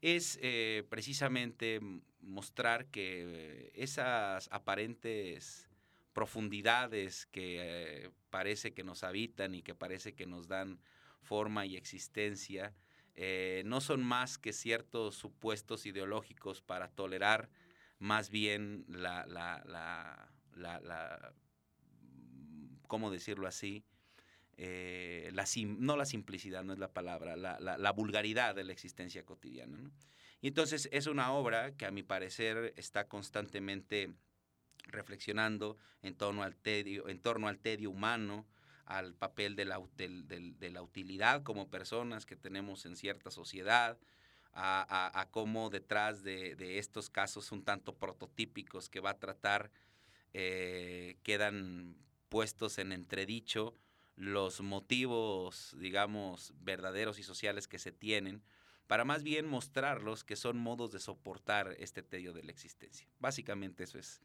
es 0.00 0.38
eh, 0.42 0.84
precisamente 0.88 1.80
mostrar 2.20 2.86
que 2.86 3.70
esas 3.74 4.48
aparentes 4.50 5.68
profundidades 6.12 7.26
que 7.26 7.58
eh, 7.60 8.10
parece 8.30 8.72
que 8.72 8.84
nos 8.84 9.04
habitan 9.04 9.54
y 9.54 9.62
que 9.62 9.74
parece 9.74 10.14
que 10.14 10.26
nos 10.26 10.48
dan 10.48 10.80
forma 11.22 11.66
y 11.66 11.76
existencia, 11.76 12.74
eh, 13.14 13.62
no 13.66 13.80
son 13.80 14.02
más 14.02 14.38
que 14.38 14.52
ciertos 14.52 15.14
supuestos 15.14 15.86
ideológicos 15.86 16.62
para 16.62 16.88
tolerar 16.88 17.50
más 17.98 18.30
bien 18.30 18.84
la, 18.88 19.26
la, 19.26 19.62
la, 19.66 20.30
la 20.80 21.34
¿cómo 22.86 23.10
decirlo 23.10 23.46
así? 23.46 23.84
Eh, 24.62 25.30
la 25.32 25.46
no 25.78 25.96
la 25.96 26.04
simplicidad, 26.04 26.62
no 26.62 26.74
es 26.74 26.78
la 26.78 26.92
palabra, 26.92 27.34
la, 27.34 27.92
vulgaridad 27.92 28.54
de 28.54 28.62
la 28.62 28.72
existencia 28.72 29.24
cotidiana. 29.24 29.78
Y 30.42 30.48
entonces 30.48 30.86
es 30.92 31.06
una 31.06 31.32
obra 31.32 31.72
que 31.78 31.86
a 31.86 31.90
mi 31.90 32.02
parecer 32.02 32.74
está 32.76 33.08
constantemente 33.08 34.12
reflexionando 34.88 35.78
en 36.02 36.14
torno 36.14 36.42
al 36.42 36.56
tedio, 36.56 37.08
en 37.08 37.20
torno 37.20 37.48
al 37.48 37.58
tedio 37.58 37.90
humano, 37.90 38.46
al 38.84 39.14
papel 39.14 39.56
de 39.56 39.64
la, 39.64 39.80
de 39.96 40.70
la 40.70 40.82
utilidad 40.82 41.42
como 41.42 41.70
personas 41.70 42.26
que 42.26 42.36
tenemos 42.36 42.84
en 42.84 42.96
cierta 42.96 43.30
sociedad, 43.30 43.96
a, 44.52 45.26
cómo 45.30 45.70
detrás 45.70 46.22
de, 46.22 46.78
estos 46.78 47.08
casos 47.08 47.50
un 47.50 47.64
tanto 47.64 47.94
prototípicos 47.94 48.90
que 48.90 49.00
va 49.00 49.10
a 49.10 49.18
tratar 49.18 49.70
eh, 50.34 51.16
quedan 51.22 51.96
puestos 52.28 52.76
en 52.76 52.92
entredicho 52.92 53.74
los 54.20 54.60
motivos, 54.60 55.74
digamos, 55.78 56.52
verdaderos 56.60 57.18
y 57.18 57.22
sociales 57.22 57.66
que 57.66 57.78
se 57.78 57.90
tienen, 57.90 58.42
para 58.86 59.06
más 59.06 59.22
bien 59.22 59.46
mostrarlos 59.46 60.24
que 60.24 60.36
son 60.36 60.58
modos 60.58 60.92
de 60.92 60.98
soportar 60.98 61.74
este 61.78 62.02
tedio 62.02 62.34
de 62.34 62.42
la 62.42 62.52
existencia. 62.52 63.08
Básicamente 63.18 63.84
eso 63.84 63.98
es. 63.98 64.20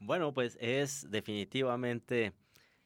Bueno, 0.00 0.34
pues 0.34 0.58
es 0.60 1.08
definitivamente 1.08 2.32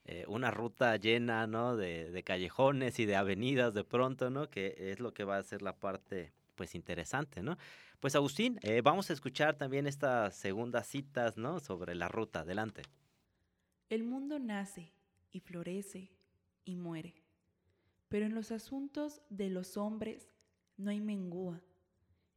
eh, 0.04 0.26
una 0.28 0.50
ruta 0.50 0.94
llena, 0.96 1.46
¿no? 1.46 1.74
De, 1.74 2.22
callejones 2.22 2.98
y 2.98 3.06
de 3.06 3.16
avenidas 3.16 3.72
de 3.72 3.84
pronto, 3.84 4.28
¿no? 4.28 4.50
Que 4.50 4.74
es 4.92 5.00
lo 5.00 5.14
que 5.14 5.24
va 5.24 5.38
a 5.38 5.42
ser 5.42 5.62
la 5.62 5.74
parte, 5.76 6.34
pues, 6.54 6.74
interesante, 6.74 7.42
¿no? 7.42 7.56
Pues, 7.98 8.14
Agustín, 8.14 8.58
eh, 8.60 8.82
vamos 8.82 9.08
a 9.08 9.14
escuchar 9.14 9.56
también 9.56 9.86
estas 9.86 10.36
segundas 10.36 10.86
citas, 10.86 11.38
¿no? 11.38 11.60
Sobre 11.60 11.94
la 11.94 12.08
ruta. 12.08 12.40
Adelante. 12.40 12.82
El 13.88 14.04
mundo 14.04 14.38
nace 14.38 14.92
y 15.32 15.40
florece 15.40 16.10
y 16.64 16.76
muere. 16.76 17.14
Pero 18.08 18.26
en 18.26 18.34
los 18.34 18.50
asuntos 18.50 19.22
de 19.30 19.50
los 19.50 19.76
hombres 19.76 20.28
no 20.76 20.90
hay 20.90 21.00
mengua. 21.00 21.62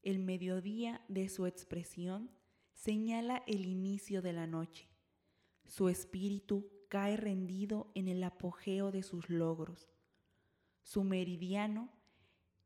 El 0.01 0.19
mediodía 0.19 1.03
de 1.07 1.29
su 1.29 1.45
expresión 1.45 2.29
señala 2.73 3.43
el 3.47 3.65
inicio 3.65 4.21
de 4.21 4.33
la 4.33 4.47
noche. 4.47 4.89
Su 5.65 5.89
espíritu 5.89 6.69
cae 6.89 7.17
rendido 7.17 7.91
en 7.95 8.07
el 8.07 8.23
apogeo 8.23 8.91
de 8.91 9.01
sus 9.01 9.29
logros. 9.29 9.89
Su 10.83 11.03
meridiano 11.03 11.89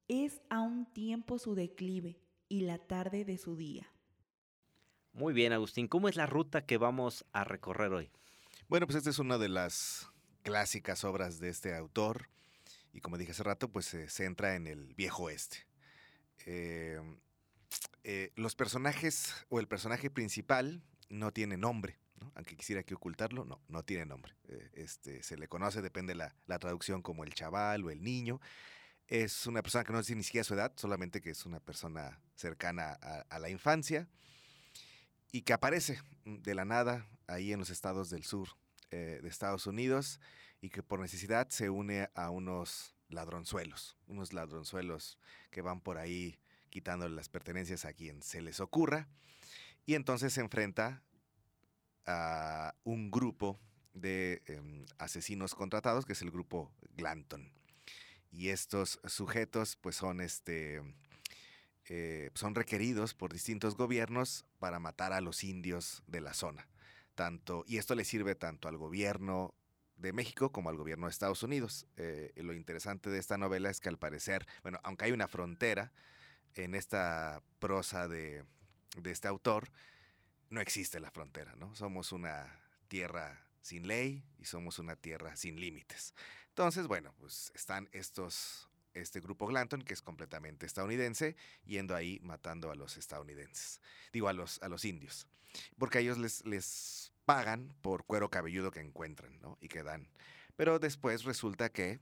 es 0.07 0.41
a 0.49 0.61
un 0.61 0.91
tiempo 0.91 1.37
su 1.37 1.55
declive 1.55 2.19
y 2.49 2.61
la 2.61 2.77
tarde 2.77 3.23
de 3.23 3.37
su 3.37 3.55
día. 3.55 3.87
Muy 5.13 5.33
bien, 5.33 5.53
Agustín. 5.53 5.87
¿Cómo 5.87 6.09
es 6.09 6.15
la 6.15 6.25
ruta 6.25 6.65
que 6.65 6.77
vamos 6.77 7.25
a 7.31 7.43
recorrer 7.43 7.93
hoy? 7.93 8.09
Bueno, 8.67 8.85
pues 8.85 8.97
esta 8.97 9.09
es 9.09 9.19
una 9.19 9.37
de 9.37 9.49
las 9.49 10.11
clásicas 10.47 11.03
obras 11.03 11.41
de 11.41 11.49
este 11.49 11.75
autor 11.75 12.29
y 12.93 13.01
como 13.01 13.17
dije 13.17 13.31
hace 13.31 13.43
rato, 13.43 13.69
pues 13.69 13.85
se 13.85 14.09
centra 14.09 14.55
en 14.55 14.65
el 14.65 14.93
viejo 14.93 15.23
oeste. 15.23 15.67
Em, 16.45 17.19
eh, 18.05 18.31
los 18.37 18.55
personajes 18.55 19.35
o 19.49 19.59
el 19.59 19.67
personaje 19.67 20.09
principal 20.09 20.81
no 21.09 21.33
tiene 21.33 21.57
nombre, 21.57 21.97
aunque 22.33 22.55
quisiera 22.55 22.83
que 22.83 22.93
ocultarlo, 22.93 23.43
no, 23.43 23.59
no 23.67 23.83
tiene 23.83 24.05
nombre. 24.05 24.35
Eh, 24.47 24.69
este, 24.75 25.21
se 25.21 25.35
le 25.35 25.49
conoce, 25.49 25.81
depende 25.81 26.15
la, 26.15 26.33
la 26.45 26.59
traducción, 26.59 27.01
como 27.01 27.25
el 27.25 27.33
chaval 27.33 27.83
o 27.83 27.89
el 27.89 28.01
niño. 28.01 28.39
Es 29.09 29.47
una 29.47 29.61
persona 29.61 29.83
que 29.83 29.91
no 29.91 29.99
dice 29.99 30.15
ni 30.15 30.23
siquiera 30.23 30.45
su 30.45 30.53
edad, 30.53 30.71
solamente 30.77 31.19
que 31.19 31.31
es 31.31 31.45
una 31.45 31.59
persona 31.59 32.21
cercana 32.35 32.93
a 32.93 33.39
la 33.39 33.49
infancia 33.49 34.07
y 35.29 35.41
que 35.41 35.51
aparece 35.51 36.01
de 36.23 36.55
la 36.55 36.63
nada 36.63 37.05
ahí 37.27 37.51
en 37.51 37.59
los 37.59 37.69
estados 37.69 38.09
del 38.09 38.23
sur 38.23 38.47
eh, 38.91 39.19
de 39.21 39.29
Estados 39.29 39.67
Unidos 39.67 40.19
y 40.61 40.69
que 40.69 40.83
por 40.83 40.99
necesidad 40.99 41.49
se 41.49 41.69
une 41.69 42.09
a 42.15 42.29
unos 42.29 42.95
ladronzuelos, 43.09 43.97
unos 44.07 44.33
ladronzuelos 44.33 45.17
que 45.51 45.61
van 45.61 45.81
por 45.81 45.97
ahí 45.97 46.39
quitando 46.69 47.07
las 47.09 47.29
pertenencias 47.29 47.85
a 47.85 47.93
quien 47.93 48.21
se 48.21 48.41
les 48.41 48.59
ocurra. 48.59 49.07
Y 49.85 49.95
entonces 49.95 50.33
se 50.33 50.41
enfrenta 50.41 51.01
a 52.05 52.75
un 52.83 53.09
grupo 53.11 53.59
de 53.93 54.43
em, 54.45 54.85
asesinos 54.97 55.55
contratados, 55.55 56.05
que 56.05 56.13
es 56.13 56.21
el 56.21 56.31
grupo 56.31 56.71
Glanton. 56.95 57.51
Y 58.31 58.49
estos 58.49 58.99
sujetos, 59.05 59.77
pues 59.77 59.95
son 59.95 60.21
este. 60.21 60.81
eh, 61.89 62.31
son 62.35 62.55
requeridos 62.55 63.13
por 63.13 63.31
distintos 63.33 63.75
gobiernos 63.75 64.45
para 64.59 64.79
matar 64.79 65.13
a 65.13 65.21
los 65.21 65.43
indios 65.43 66.03
de 66.07 66.21
la 66.21 66.33
zona. 66.33 66.67
Y 67.65 67.77
esto 67.77 67.95
le 67.95 68.05
sirve 68.05 68.35
tanto 68.35 68.67
al 68.67 68.77
gobierno 68.77 69.53
de 69.95 70.13
México 70.13 70.51
como 70.51 70.69
al 70.69 70.77
gobierno 70.77 71.07
de 71.07 71.11
Estados 71.11 71.41
Unidos. 71.43 71.87
Eh, 71.97 72.31
lo 72.37 72.53
interesante 72.53 73.09
de 73.09 73.19
esta 73.19 73.37
novela 73.37 73.69
es 73.69 73.79
que 73.79 73.89
al 73.89 73.97
parecer, 73.97 74.45
bueno, 74.61 74.79
aunque 74.83 75.05
hay 75.05 75.11
una 75.11 75.27
frontera 75.27 75.91
en 76.53 76.75
esta 76.75 77.41
prosa 77.59 78.07
de, 78.07 78.43
de 79.01 79.11
este 79.11 79.27
autor, 79.27 79.71
no 80.49 80.61
existe 80.61 80.99
la 80.99 81.11
frontera, 81.11 81.55
¿no? 81.55 81.75
Somos 81.75 82.11
una 82.11 82.61
tierra 82.87 83.47
sin 83.61 83.87
ley 83.87 84.23
y 84.37 84.45
somos 84.45 84.79
una 84.79 84.95
tierra 84.95 85.35
sin 85.35 85.59
límites. 85.59 86.13
Entonces, 86.49 86.87
bueno, 86.87 87.13
pues 87.19 87.51
están 87.53 87.89
estos, 87.91 88.69
este 89.01 89.19
grupo 89.19 89.47
Glanton, 89.47 89.81
que 89.81 89.93
es 89.93 90.01
completamente 90.01 90.65
estadounidense, 90.65 91.35
yendo 91.65 91.95
ahí 91.95 92.19
matando 92.21 92.71
a 92.71 92.75
los 92.75 92.97
estadounidenses, 92.97 93.81
digo, 94.11 94.27
a 94.27 94.33
los, 94.33 94.61
a 94.61 94.69
los 94.69 94.85
indios, 94.85 95.27
porque 95.77 95.99
ellos 95.99 96.17
les, 96.17 96.45
les 96.45 97.11
pagan 97.25 97.75
por 97.81 98.05
cuero 98.05 98.29
cabelludo 98.29 98.71
que 98.71 98.79
encuentran, 98.79 99.39
¿no? 99.41 99.57
Y 99.59 99.67
que 99.67 99.83
dan. 99.83 100.09
Pero 100.55 100.79
después 100.79 101.23
resulta 101.23 101.69
que 101.69 101.99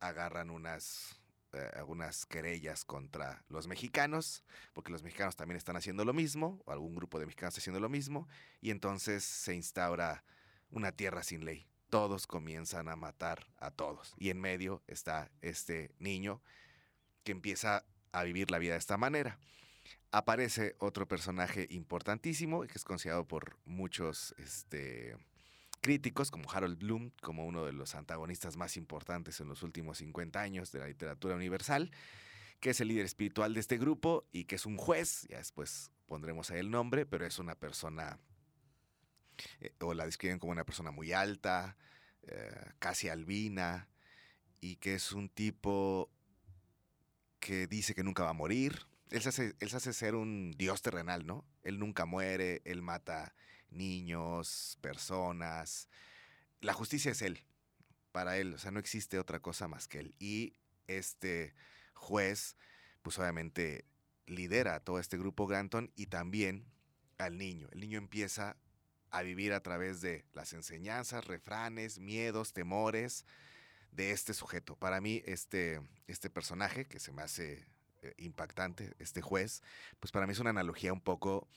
agarran 0.00 0.50
unas, 0.50 1.20
eh, 1.52 1.82
unas 1.86 2.26
querellas 2.26 2.84
contra 2.84 3.42
los 3.48 3.66
mexicanos, 3.66 4.44
porque 4.74 4.92
los 4.92 5.02
mexicanos 5.02 5.34
también 5.34 5.56
están 5.56 5.76
haciendo 5.76 6.04
lo 6.04 6.12
mismo, 6.12 6.60
o 6.66 6.72
algún 6.72 6.94
grupo 6.94 7.18
de 7.18 7.26
mexicanos 7.26 7.54
está 7.54 7.62
haciendo 7.62 7.80
lo 7.80 7.88
mismo, 7.88 8.28
y 8.60 8.70
entonces 8.70 9.24
se 9.24 9.54
instaura 9.54 10.24
una 10.70 10.92
tierra 10.92 11.22
sin 11.22 11.44
ley. 11.44 11.66
Todos 11.90 12.26
comienzan 12.26 12.88
a 12.88 12.96
matar 12.96 13.46
a 13.58 13.70
todos. 13.70 14.14
Y 14.18 14.30
en 14.30 14.40
medio 14.40 14.82
está 14.86 15.30
este 15.40 15.94
niño 15.98 16.42
que 17.24 17.32
empieza 17.32 17.84
a 18.12 18.24
vivir 18.24 18.50
la 18.50 18.58
vida 18.58 18.72
de 18.72 18.78
esta 18.78 18.96
manera. 18.96 19.38
Aparece 20.10 20.76
otro 20.78 21.06
personaje 21.06 21.66
importantísimo 21.70 22.62
que 22.62 22.74
es 22.74 22.84
considerado 22.84 23.26
por 23.26 23.56
muchos 23.64 24.34
este, 24.38 25.16
críticos, 25.80 26.30
como 26.30 26.50
Harold 26.50 26.78
Bloom, 26.78 27.12
como 27.22 27.46
uno 27.46 27.64
de 27.64 27.72
los 27.72 27.94
antagonistas 27.94 28.56
más 28.56 28.76
importantes 28.76 29.40
en 29.40 29.48
los 29.48 29.62
últimos 29.62 29.98
50 29.98 30.40
años 30.40 30.72
de 30.72 30.80
la 30.80 30.88
literatura 30.88 31.36
universal, 31.36 31.92
que 32.60 32.70
es 32.70 32.80
el 32.80 32.88
líder 32.88 33.04
espiritual 33.04 33.54
de 33.54 33.60
este 33.60 33.78
grupo 33.78 34.26
y 34.32 34.44
que 34.44 34.56
es 34.56 34.66
un 34.66 34.76
juez, 34.76 35.26
ya 35.28 35.38
después 35.38 35.92
pondremos 36.06 36.50
ahí 36.50 36.58
el 36.58 36.70
nombre, 36.70 37.06
pero 37.06 37.26
es 37.26 37.38
una 37.38 37.54
persona, 37.54 38.18
eh, 39.60 39.74
o 39.80 39.94
la 39.94 40.06
describen 40.06 40.38
como 40.38 40.52
una 40.52 40.64
persona 40.64 40.90
muy 40.90 41.12
alta, 41.12 41.76
eh, 42.22 42.72
casi 42.78 43.08
albina, 43.08 43.88
y 44.60 44.76
que 44.76 44.94
es 44.94 45.12
un 45.12 45.28
tipo 45.28 46.10
que 47.40 47.66
dice 47.66 47.94
que 47.94 48.02
nunca 48.02 48.24
va 48.24 48.30
a 48.30 48.34
morir. 48.34 48.86
Él 49.10 49.22
se, 49.22 49.28
hace, 49.28 49.54
él 49.60 49.70
se 49.70 49.76
hace 49.76 49.92
ser 49.92 50.14
un 50.14 50.52
dios 50.58 50.82
terrenal, 50.82 51.26
¿no? 51.26 51.44
Él 51.62 51.78
nunca 51.78 52.06
muere, 52.06 52.62
él 52.64 52.82
mata 52.82 53.34
niños, 53.70 54.78
personas. 54.80 55.88
La 56.60 56.72
justicia 56.72 57.12
es 57.12 57.22
él, 57.22 57.44
para 58.12 58.38
él, 58.38 58.54
o 58.54 58.58
sea, 58.58 58.70
no 58.70 58.80
existe 58.80 59.18
otra 59.18 59.40
cosa 59.40 59.68
más 59.68 59.86
que 59.86 60.00
él. 60.00 60.14
Y 60.18 60.54
este 60.88 61.54
juez, 61.94 62.56
pues 63.02 63.18
obviamente 63.18 63.84
lidera 64.26 64.74
a 64.74 64.80
todo 64.80 64.98
este 64.98 65.18
grupo 65.18 65.46
Granton 65.46 65.92
y 65.94 66.06
también 66.06 66.66
al 67.18 67.38
niño. 67.38 67.68
El 67.72 67.80
niño 67.80 67.98
empieza 67.98 68.56
a 69.16 69.22
vivir 69.22 69.54
a 69.54 69.62
través 69.62 70.02
de 70.02 70.26
las 70.34 70.52
enseñanzas, 70.52 71.24
refranes, 71.24 71.98
miedos, 71.98 72.52
temores 72.52 73.24
de 73.90 74.10
este 74.10 74.34
sujeto. 74.34 74.76
Para 74.76 75.00
mí, 75.00 75.22
este, 75.24 75.80
este 76.06 76.28
personaje, 76.28 76.84
que 76.86 77.00
se 77.00 77.12
me 77.12 77.22
hace 77.22 77.64
eh, 78.02 78.12
impactante, 78.18 78.94
este 78.98 79.22
juez, 79.22 79.62
pues 80.00 80.12
para 80.12 80.26
mí 80.26 80.32
es 80.32 80.38
una 80.38 80.50
analogía 80.50 80.92
un 80.92 81.00
poco 81.00 81.48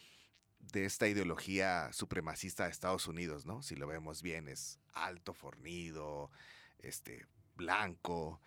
de 0.59 0.85
esta 0.85 1.09
ideología 1.09 1.91
supremacista 1.91 2.63
de 2.63 2.71
Estados 2.71 3.07
Unidos, 3.07 3.45
¿no? 3.45 3.61
Si 3.61 3.75
lo 3.75 3.87
vemos 3.87 4.21
bien, 4.21 4.47
es 4.47 4.79
alto, 4.93 5.33
fornido, 5.33 6.31
este, 6.79 7.25
blanco, 7.55 8.39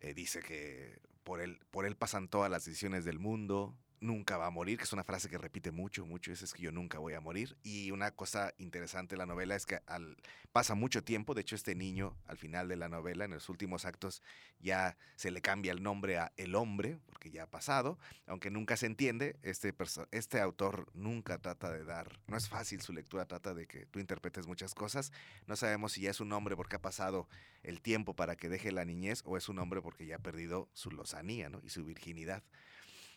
eh, 0.00 0.12
dice 0.12 0.42
que 0.42 0.98
por 1.22 1.40
él, 1.40 1.60
por 1.70 1.86
él 1.86 1.96
pasan 1.96 2.26
todas 2.26 2.50
las 2.50 2.64
decisiones 2.64 3.04
del 3.04 3.20
mundo, 3.20 3.78
nunca 4.00 4.36
va 4.36 4.46
a 4.46 4.50
morir, 4.50 4.78
que 4.78 4.84
es 4.84 4.92
una 4.92 5.04
frase 5.04 5.28
que 5.28 5.38
repite 5.38 5.70
mucho, 5.70 6.06
mucho, 6.06 6.32
es, 6.32 6.42
es 6.42 6.52
que 6.52 6.62
yo 6.62 6.72
nunca 6.72 6.98
voy 6.98 7.14
a 7.14 7.20
morir. 7.20 7.56
Y 7.62 7.90
una 7.90 8.10
cosa 8.10 8.52
interesante 8.58 9.14
de 9.14 9.18
la 9.18 9.26
novela 9.26 9.56
es 9.56 9.66
que 9.66 9.80
al, 9.86 10.16
pasa 10.52 10.74
mucho 10.74 11.04
tiempo, 11.04 11.34
de 11.34 11.42
hecho 11.42 11.54
este 11.54 11.74
niño 11.74 12.16
al 12.26 12.38
final 12.38 12.68
de 12.68 12.76
la 12.76 12.88
novela, 12.88 13.24
en 13.24 13.32
los 13.32 13.48
últimos 13.48 13.84
actos, 13.84 14.22
ya 14.60 14.96
se 15.16 15.30
le 15.30 15.42
cambia 15.42 15.72
el 15.72 15.82
nombre 15.82 16.18
a 16.18 16.32
El 16.36 16.54
Hombre, 16.54 16.98
porque 17.06 17.30
ya 17.30 17.44
ha 17.44 17.50
pasado, 17.50 17.98
aunque 18.26 18.50
nunca 18.50 18.76
se 18.76 18.86
entiende, 18.86 19.36
este, 19.42 19.74
este 20.12 20.40
autor 20.40 20.88
nunca 20.94 21.38
trata 21.38 21.70
de 21.70 21.84
dar, 21.84 22.18
no 22.26 22.36
es 22.36 22.48
fácil 22.48 22.80
su 22.80 22.92
lectura, 22.92 23.26
trata 23.26 23.54
de 23.54 23.66
que 23.66 23.86
tú 23.86 23.98
interpretes 23.98 24.46
muchas 24.46 24.74
cosas, 24.74 25.12
no 25.46 25.56
sabemos 25.56 25.92
si 25.92 26.02
ya 26.02 26.10
es 26.10 26.20
un 26.20 26.32
hombre 26.32 26.56
porque 26.56 26.76
ha 26.76 26.82
pasado 26.82 27.28
el 27.62 27.80
tiempo 27.80 28.14
para 28.14 28.36
que 28.36 28.48
deje 28.48 28.72
la 28.72 28.84
niñez 28.84 29.22
o 29.24 29.36
es 29.36 29.48
un 29.48 29.58
hombre 29.58 29.82
porque 29.82 30.06
ya 30.06 30.16
ha 30.16 30.20
perdido 30.20 30.68
su 30.72 30.90
lozanía 30.90 31.48
¿no? 31.48 31.60
y 31.64 31.70
su 31.70 31.84
virginidad. 31.84 32.42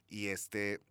Y 0.09 0.27
este, 0.27 0.81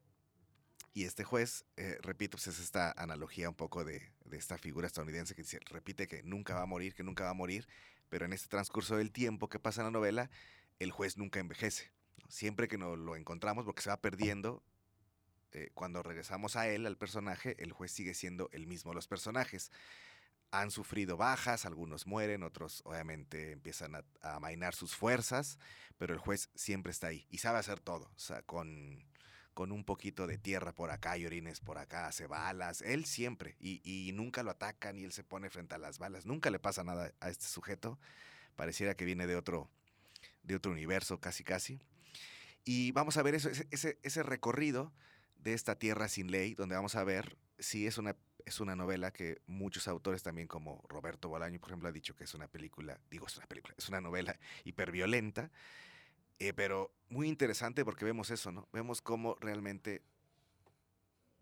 y 0.94 1.04
este 1.04 1.24
juez, 1.24 1.64
eh, 1.76 1.98
repito, 2.02 2.37
pues 2.37 2.46
es 2.46 2.61
esta 2.61 2.92
analogía 2.92 3.48
un 3.48 3.54
poco 3.54 3.85
de, 3.85 4.12
de, 4.24 4.37
esta 4.37 4.59
figura 4.59 4.87
estadounidense 4.87 5.35
que 5.35 5.42
dice, 5.42 5.61
repite 5.66 6.09
que 6.09 6.22
nunca 6.22 6.54
va 6.54 6.62
a 6.62 6.66
morir, 6.66 6.94
que 6.94 7.02
nunca 7.02 7.24
va 7.24 7.31
a 7.31 7.35
morir, 7.35 7.66
pero 8.09 8.24
en 8.24 8.33
este 8.33 8.48
transcurso 8.48 8.96
del 8.96 9.12
tiempo 9.12 9.48
que 9.48 9.59
pasa 9.59 9.81
en 9.81 9.87
la 9.87 9.90
novela, 9.90 10.31
el 10.78 10.90
juez 10.90 11.16
nunca 11.16 11.40
envejece. 11.40 11.90
Siempre 12.28 12.68
que 12.68 12.78
nos 12.78 12.98
lo 12.98 13.16
encontramos, 13.16 13.64
porque 13.64 13.83
se 13.83 13.90
va 13.90 14.00
perdiendo, 14.00 14.62
eh, 15.52 15.70
cuando 15.74 16.02
regresamos 16.02 16.57
a 16.57 16.68
él, 16.68 16.87
al 16.87 16.96
personaje, 16.96 17.57
el 17.62 17.72
juez 17.72 17.90
sigue 17.92 18.14
siendo 18.14 18.48
el 18.52 18.66
mismo. 18.66 18.92
Los 18.92 19.09
personajes 19.09 19.70
han 20.50 20.70
sufrido 20.70 21.16
bajas, 21.16 21.64
algunos 21.64 22.07
mueren, 22.07 22.42
otros 22.42 22.83
obviamente 22.85 23.52
empiezan 23.52 23.94
a, 23.94 24.04
a 24.22 24.37
amainar 24.37 24.74
sus 24.74 24.94
fuerzas, 24.94 25.59
pero 25.96 26.14
el 26.14 26.20
juez 26.20 26.50
siempre 26.54 26.90
está 26.90 27.09
ahí 27.09 27.26
y 27.31 27.38
sabe 27.38 27.59
hacer 27.59 27.81
todo, 27.81 28.11
o 28.14 28.18
sea, 28.18 28.42
con, 28.42 29.08
con 29.59 29.73
un 29.73 29.83
poquito 29.83 30.29
de 30.29 30.38
tierra 30.38 30.73
por 30.73 30.92
acá 30.92 31.18
y 31.18 31.27
orines 31.27 31.59
por 31.59 31.79
acá, 31.79 32.07
hace 32.07 32.29
balas, 32.29 32.81
él 32.81 33.05
siempre, 33.07 33.57
y, 33.59 33.81
y, 33.83 34.12
nunca 34.12 34.44
lo 34.44 34.53
atacan 34.53 34.97
y 34.97 35.03
él 35.03 35.11
se 35.11 35.25
pone 35.25 35.51
frente 35.51 35.75
a 35.75 35.79
las 35.79 35.99
balas, 35.99 36.27
nunca 36.27 36.49
le 36.51 36.61
pasa 36.61 36.85
nada 36.85 37.12
a 37.18 37.29
este 37.29 37.47
sujeto, 37.47 37.99
pareciera 38.55 38.94
que 38.94 39.05
viene 39.05 39.27
de 39.27 39.35
otro, 39.35 39.68
de 40.44 40.55
otro 40.55 40.71
universo 40.71 41.18
casi 41.18 41.42
casi. 41.42 41.81
Y 42.64 42.92
vamos 42.92 43.16
a 43.16 43.25
ver 43.25 43.35
eso, 43.35 43.49
ese, 43.73 43.99
ese 44.05 44.23
recorrido 44.23 44.92
de 45.42 45.55
esta 45.55 45.77
tierra 45.77 46.07
sin 46.07 46.31
ley, 46.31 46.55
donde 46.55 46.77
vamos 46.77 46.94
a 46.94 47.03
ver 47.03 47.37
si 47.59 47.88
es 47.88 47.99
una 47.99 48.14
es 48.47 48.61
una 48.61 48.77
novela 48.77 49.12
que 49.12 49.42
muchos 49.47 49.88
autores 49.88 50.23
también 50.23 50.47
como 50.47 50.83
Roberto 50.88 51.29
Bolaño, 51.29 51.59
por 51.59 51.68
ejemplo, 51.71 51.88
ha 51.88 51.92
dicho 51.92 52.14
que 52.14 52.25
es 52.25 52.33
una 52.33 52.47
película, 52.47 52.99
digo, 53.11 53.27
es 53.27 53.37
una 53.37 53.47
película, 53.47 53.75
es 53.77 53.88
una 53.88 54.01
novela 54.01 54.38
hiperviolenta, 54.64 55.51
eh, 56.38 56.53
pero 56.53 56.92
muy 57.09 57.29
interesante 57.29 57.85
porque 57.85 58.05
vemos 58.05 58.31
eso, 58.31 58.53
¿no? 58.53 58.68
Vemos 58.72 59.03
cómo 59.03 59.37
realmente 59.40 60.03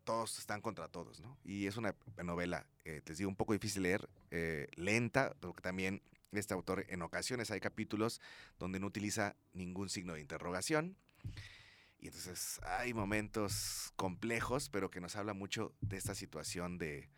todos 0.04 0.38
están 0.38 0.60
contra 0.60 0.88
todos, 0.88 1.20
¿no? 1.20 1.36
Y 1.44 1.66
es 1.66 1.76
una 1.76 1.94
novela, 2.22 2.66
eh, 2.84 3.02
les 3.04 3.18
digo, 3.18 3.28
un 3.28 3.36
poco 3.36 3.52
difícil 3.52 3.82
leer, 3.82 4.08
eh, 4.30 4.68
lenta, 4.76 5.34
porque 5.40 5.60
también 5.60 6.00
este 6.30 6.54
autor 6.54 6.86
en 6.88 7.02
ocasiones 7.02 7.50
hay 7.50 7.60
capítulos 7.60 8.20
donde 8.58 8.78
no 8.78 8.86
utiliza 8.86 9.36
ningún 9.52 9.88
signo 9.88 10.14
de 10.14 10.20
interrogación. 10.20 10.96
Y 11.98 12.06
entonces 12.06 12.60
hay 12.62 12.94
momentos 12.94 13.92
complejos, 13.96 14.68
pero 14.68 14.90
que 14.90 15.00
nos 15.00 15.16
habla 15.16 15.34
mucho 15.34 15.74
de 15.80 15.96
esta 15.96 16.14
situación 16.14 16.78
de, 16.78 17.08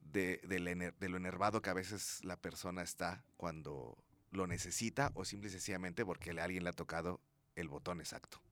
de, 0.00 0.38
de, 0.44 1.08
lo 1.08 1.16
enervado 1.16 1.62
que 1.62 1.70
a 1.70 1.74
veces 1.74 2.22
la 2.24 2.36
persona 2.36 2.82
está 2.82 3.24
cuando 3.36 3.96
lo 4.32 4.46
necesita 4.46 5.12
o 5.14 5.24
simple 5.24 5.48
y 5.48 5.52
sencillamente 5.52 6.04
porque 6.04 6.30
a 6.30 6.44
alguien 6.44 6.64
le 6.64 6.70
ha 6.70 6.72
tocado 6.72 7.20
el 7.54 7.68
botón 7.68 8.00
exacto. 8.00 8.42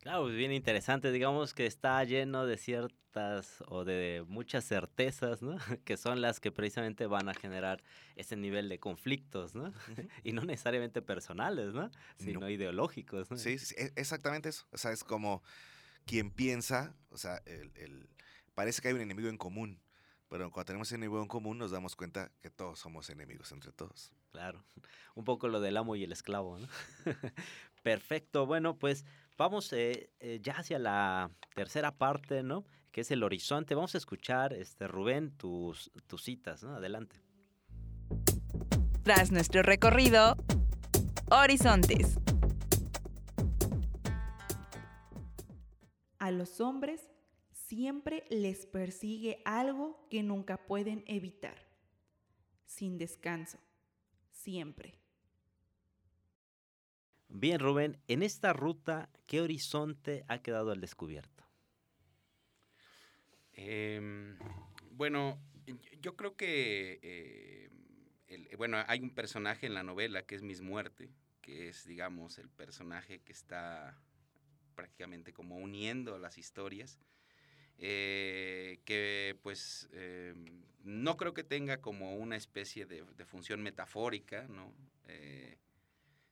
Claro, 0.00 0.30
es 0.30 0.36
bien 0.36 0.52
interesante, 0.52 1.10
digamos 1.10 1.52
que 1.52 1.66
está 1.66 2.04
lleno 2.04 2.46
de 2.46 2.58
ciertas 2.58 3.64
o 3.66 3.84
de 3.84 4.24
muchas 4.28 4.64
certezas, 4.64 5.42
¿no? 5.42 5.56
Que 5.84 5.96
son 5.96 6.20
las 6.20 6.38
que 6.38 6.52
precisamente 6.52 7.06
van 7.06 7.28
a 7.28 7.34
generar 7.34 7.82
ese 8.14 8.36
nivel 8.36 8.68
de 8.68 8.78
conflictos, 8.78 9.56
¿no? 9.56 9.64
Uh 9.64 9.72
-huh. 9.96 10.10
Y 10.22 10.32
no 10.32 10.42
necesariamente 10.42 11.02
personales, 11.02 11.74
¿no? 11.74 11.90
Sino 12.18 12.38
no. 12.38 12.48
ideológicos, 12.48 13.30
¿no? 13.32 13.36
Sí, 13.36 13.58
sí, 13.58 13.74
exactamente 13.96 14.50
eso. 14.50 14.64
O 14.70 14.78
sea, 14.78 14.92
es 14.92 15.02
como 15.02 15.42
quien 16.04 16.30
piensa, 16.30 16.94
o 17.08 17.18
sea, 17.18 17.42
el, 17.46 17.72
el, 17.74 18.08
parece 18.54 18.80
que 18.80 18.88
hay 18.88 18.94
un 18.94 19.00
enemigo 19.00 19.28
en 19.28 19.38
común, 19.38 19.80
pero 20.28 20.50
cuando 20.52 20.66
tenemos 20.66 20.86
ese 20.86 20.94
enemigo 20.94 21.20
en 21.20 21.28
común 21.28 21.58
nos 21.58 21.72
damos 21.72 21.96
cuenta 21.96 22.30
que 22.40 22.50
todos 22.50 22.78
somos 22.78 23.10
enemigos 23.10 23.50
entre 23.50 23.72
todos. 23.72 24.12
Claro, 24.36 24.62
un 25.14 25.24
poco 25.24 25.48
lo 25.48 25.60
del 25.60 25.78
amo 25.78 25.96
y 25.96 26.04
el 26.04 26.12
esclavo, 26.12 26.58
¿no? 26.58 26.68
Perfecto, 27.82 28.44
bueno, 28.44 28.76
pues 28.76 29.06
vamos 29.38 29.72
eh, 29.72 30.10
eh, 30.20 30.40
ya 30.42 30.58
hacia 30.58 30.78
la 30.78 31.30
tercera 31.54 31.96
parte, 31.96 32.42
¿no? 32.42 32.66
que 32.92 33.00
es 33.00 33.10
el 33.10 33.22
horizonte. 33.22 33.74
Vamos 33.74 33.94
a 33.94 33.98
escuchar, 33.98 34.52
este, 34.52 34.88
Rubén, 34.88 35.30
tus, 35.30 35.90
tus 36.06 36.22
citas, 36.22 36.62
¿no? 36.62 36.74
Adelante. 36.74 37.20
Tras 39.04 39.32
nuestro 39.32 39.62
recorrido, 39.62 40.36
Horizontes. 41.30 42.18
A 46.18 46.30
los 46.30 46.60
hombres 46.60 47.08
siempre 47.52 48.24
les 48.28 48.66
persigue 48.66 49.40
algo 49.46 50.06
que 50.10 50.22
nunca 50.22 50.58
pueden 50.66 51.04
evitar. 51.06 51.56
Sin 52.66 52.98
descanso. 52.98 53.58
Siempre. 54.46 54.94
Bien, 57.28 57.58
Rubén, 57.58 57.98
en 58.06 58.22
esta 58.22 58.52
ruta, 58.52 59.10
¿qué 59.26 59.40
horizonte 59.40 60.24
ha 60.28 60.40
quedado 60.40 60.70
al 60.70 60.80
descubierto? 60.80 61.44
Em, 63.54 64.38
bueno, 64.92 65.40
yo 66.00 66.14
creo 66.14 66.36
que, 66.36 67.00
eh, 67.02 67.70
el- 68.28 68.56
bueno, 68.56 68.78
hay 68.86 69.00
un 69.00 69.10
personaje 69.10 69.66
en 69.66 69.74
la 69.74 69.82
novela 69.82 70.22
que 70.24 70.36
es 70.36 70.42
Miss 70.42 70.60
Muerte, 70.60 71.10
que 71.40 71.68
es, 71.68 71.84
digamos, 71.84 72.38
el 72.38 72.48
personaje 72.48 73.20
que 73.22 73.32
está 73.32 73.98
prácticamente 74.76 75.32
como 75.32 75.56
uniendo 75.56 76.18
las 76.18 76.38
historias, 76.38 77.00
eh, 77.78 78.80
que 78.84 79.36
pues 79.42 79.88
em, 79.92 80.62
no 80.84 81.16
creo 81.16 81.34
que 81.34 81.44
tenga 81.44 81.80
como 81.80 82.16
una 82.16 82.36
especie 82.36 82.86
de, 82.86 83.04
de 83.16 83.24
función 83.26 83.62
metafórica, 83.62 84.46
¿no? 84.48 84.72
Eh, 85.08 85.58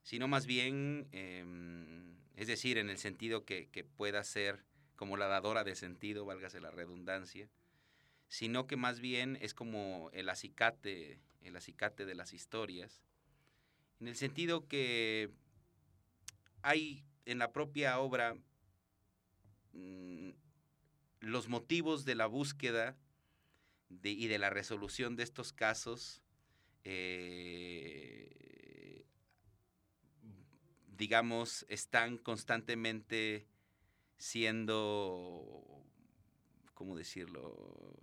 sino 0.02 0.28
más 0.28 0.46
bien, 0.46 1.08
em, 1.12 2.16
es 2.36 2.46
decir, 2.46 2.78
en 2.78 2.90
el 2.90 2.98
sentido 2.98 3.44
que, 3.44 3.68
que 3.68 3.84
pueda 3.84 4.22
ser 4.24 4.64
como 4.96 5.16
la 5.16 5.26
dadora 5.26 5.64
de 5.64 5.74
sentido, 5.74 6.24
válgase 6.24 6.60
la 6.60 6.70
redundancia, 6.70 7.48
sino 8.28 8.66
que 8.66 8.76
más 8.76 9.00
bien 9.00 9.38
es 9.40 9.54
como 9.54 10.10
el 10.12 10.28
acicate, 10.28 11.20
el 11.42 11.56
acicate 11.56 12.04
de 12.04 12.14
las 12.14 12.32
historias, 12.32 13.02
en 14.00 14.08
el 14.08 14.16
sentido 14.16 14.66
que 14.66 15.30
hay 16.62 17.04
en 17.26 17.38
la 17.38 17.52
propia 17.52 17.98
obra 17.98 18.36
mm, 19.72 20.30
los 21.24 21.48
motivos 21.48 22.04
de 22.04 22.14
la 22.14 22.26
búsqueda 22.26 22.96
y 24.02 24.26
de 24.26 24.38
la 24.38 24.50
resolución 24.50 25.16
de 25.16 25.22
estos 25.22 25.52
casos, 25.52 26.22
eh, 26.84 29.04
digamos, 30.96 31.64
están 31.68 32.18
constantemente 32.18 33.46
siendo, 34.16 35.84
¿cómo 36.74 36.96
decirlo?, 36.96 37.94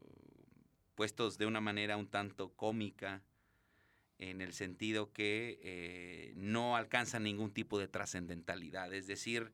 puestos 0.96 1.38
de 1.38 1.48
una 1.48 1.62
manera 1.62 1.98
un 1.98 2.08
tanto 2.08 2.54
cómica, 2.54 3.24
en 4.22 4.40
el 4.40 4.54
sentido 4.54 5.12
que 5.12 5.60
eh, 5.64 6.34
no 6.36 6.76
alcanzan 6.76 7.24
ningún 7.24 7.52
tipo 7.52 7.80
de 7.80 7.88
trascendentalidad. 7.88 8.94
Es 8.94 9.08
decir, 9.08 9.52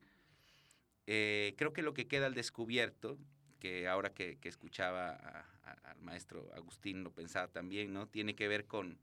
eh, 1.06 1.54
creo 1.56 1.72
que 1.72 1.80
lo 1.80 1.94
que 1.94 2.06
queda 2.06 2.26
al 2.26 2.34
descubierto, 2.34 3.18
que 3.58 3.88
ahora 3.88 4.12
que, 4.12 4.38
que 4.38 4.48
escuchaba 4.48 5.46
al 5.84 6.00
maestro 6.00 6.50
Agustín 6.54 7.02
lo 7.02 7.12
pensaba 7.12 7.48
también, 7.48 7.92
¿no? 7.92 8.08
Tiene 8.08 8.34
que 8.34 8.48
ver 8.48 8.66
con, 8.66 8.98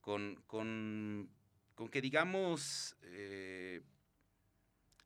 con, 0.00 0.42
con, 0.46 1.30
con 1.74 1.88
que, 1.88 2.00
digamos, 2.00 2.96
eh, 3.02 3.82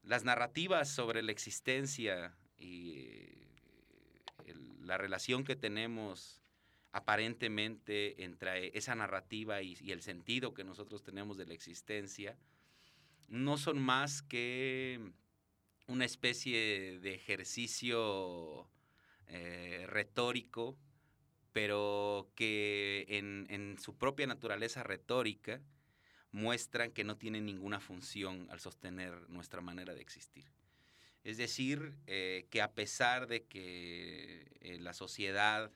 las 0.02 0.24
narrativas 0.24 0.88
sobre 0.88 1.22
la 1.22 1.33
existencia 1.33 2.37
y 2.57 2.92
eh, 4.44 4.54
la 4.81 4.98
relación 4.98 5.44
que 5.44 5.57
tenemos 5.57 6.42
aparentemente 6.92 8.24
entre 8.24 8.76
esa 8.76 8.94
narrativa 8.94 9.61
y 9.62 9.92
el 9.92 10.02
sentido 10.02 10.54
que 10.54 10.64
nosotros 10.64 11.02
tenemos 11.02 11.37
de 11.37 11.46
la 11.46 11.52
existencia, 11.52 12.37
no 13.28 13.59
son 13.59 13.78
más 13.78 14.22
que 14.22 15.12
una 15.88 16.05
especie 16.05 17.01
de 17.01 17.14
ejercicio 17.14 18.68
eh, 19.27 19.85
retórico, 19.88 20.79
pero 21.53 22.31
que 22.37 23.07
en, 23.09 23.77
su 23.81 23.96
propia 23.96 24.27
naturaleza 24.27 24.83
retórica 24.83 25.61
muestran 26.31 26.92
que 26.92 27.05
no 27.05 27.16
tienen 27.16 27.46
ninguna 27.46 27.81
función 27.81 28.46
al 28.51 28.61
sostener 28.61 29.29
nuestra 29.31 29.62
manera 29.62 29.94
de 29.94 30.03
existir. 30.03 30.44
Es 31.24 31.38
decir, 31.38 31.94
eh, 32.07 32.46
que 32.51 32.61
a 32.61 32.74
pesar 32.74 33.27
de 33.27 33.44
que 33.44 34.46
eh, 34.61 34.79
la 34.79 34.92
sociedad, 34.92 35.72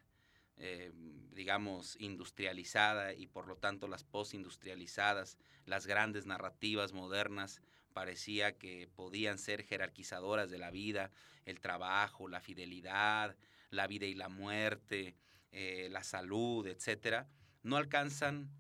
digamos, 1.33 1.97
industrializada 1.99 3.15
y 3.15 3.27
por 3.27 3.49
lo 3.49 3.57
tanto 3.57 3.89
las 3.89 4.05
postindustrializadas, 4.05 5.37
las 5.67 5.89
grandes 5.89 6.25
narrativas 6.25 6.93
modernas, 6.93 7.63
parecía 7.93 8.59
que 8.59 8.89
podían 8.95 9.39
ser 9.39 9.65
jerarquizadoras 9.65 10.51
de 10.51 10.59
la 10.59 10.71
vida, 10.71 11.11
el 11.45 11.61
trabajo, 11.61 12.29
la 12.29 12.41
fidelidad, 12.41 13.37
la 13.71 13.87
vida 13.87 14.07
y 14.07 14.15
la 14.15 14.29
muerte, 14.29 15.17
eh, 15.51 15.89
la 15.91 16.03
salud, 16.03 16.67
etcétera, 16.67 17.29
no 17.63 17.77
alcanzan 17.77 18.51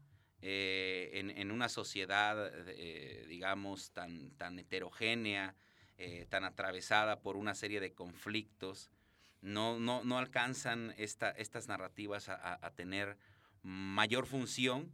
eh, 0.40 1.10
en, 1.14 1.50
una 1.50 1.68
sociedad, 1.68 2.50
eh, 2.68 3.24
digamos, 3.28 3.92
tan, 3.92 4.30
tan 4.32 4.58
heterogénea, 4.58 5.54
tan 6.30 6.42
atravesada 6.42 7.20
por 7.20 7.36
una 7.36 7.54
serie 7.54 7.78
de 7.78 7.92
conflictos, 7.92 8.90
no, 9.40 9.78
no, 9.78 10.02
no 10.02 10.18
alcanzan 10.18 10.92
esta, 10.98 11.30
estas 11.30 11.68
narrativas 11.68 12.28
a 12.28 12.72
tener 12.74 13.16
mayor 13.62 14.26
función 14.26 14.92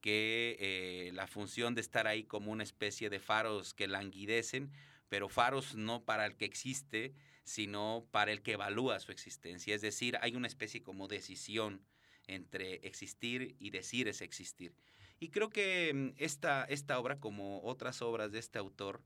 que 0.00 0.56
eh, 0.58 1.12
la 1.12 1.26
función 1.26 1.74
de 1.74 1.80
estar 1.80 2.06
ahí 2.06 2.24
como 2.24 2.52
una 2.52 2.62
especie 2.62 3.10
de 3.10 3.20
faros 3.20 3.74
que 3.74 3.88
languidecen, 3.88 4.70
pero 5.08 5.28
faros 5.28 5.74
no 5.74 6.04
para 6.04 6.26
el 6.26 6.36
que 6.36 6.44
existe, 6.44 7.14
sino 7.44 8.06
para 8.10 8.32
el 8.32 8.42
que 8.42 8.52
evalúa 8.52 9.00
su 9.00 9.12
existencia. 9.12 9.74
Es 9.74 9.82
decir, 9.82 10.18
hay 10.22 10.36
una 10.36 10.46
especie 10.46 10.82
como 10.82 11.08
decisión 11.08 11.84
entre 12.26 12.74
existir 12.86 13.56
y 13.58 13.70
decir 13.70 14.08
es 14.08 14.20
existir. 14.22 14.74
Y 15.18 15.28
creo 15.28 15.50
que 15.50 15.92
mm, 15.92 16.14
esta, 16.16 16.64
esta 16.64 16.98
obra, 16.98 17.20
como 17.20 17.62
otras 17.62 18.02
obras 18.02 18.32
de 18.32 18.38
este 18.38 18.58
autor, 18.58 19.02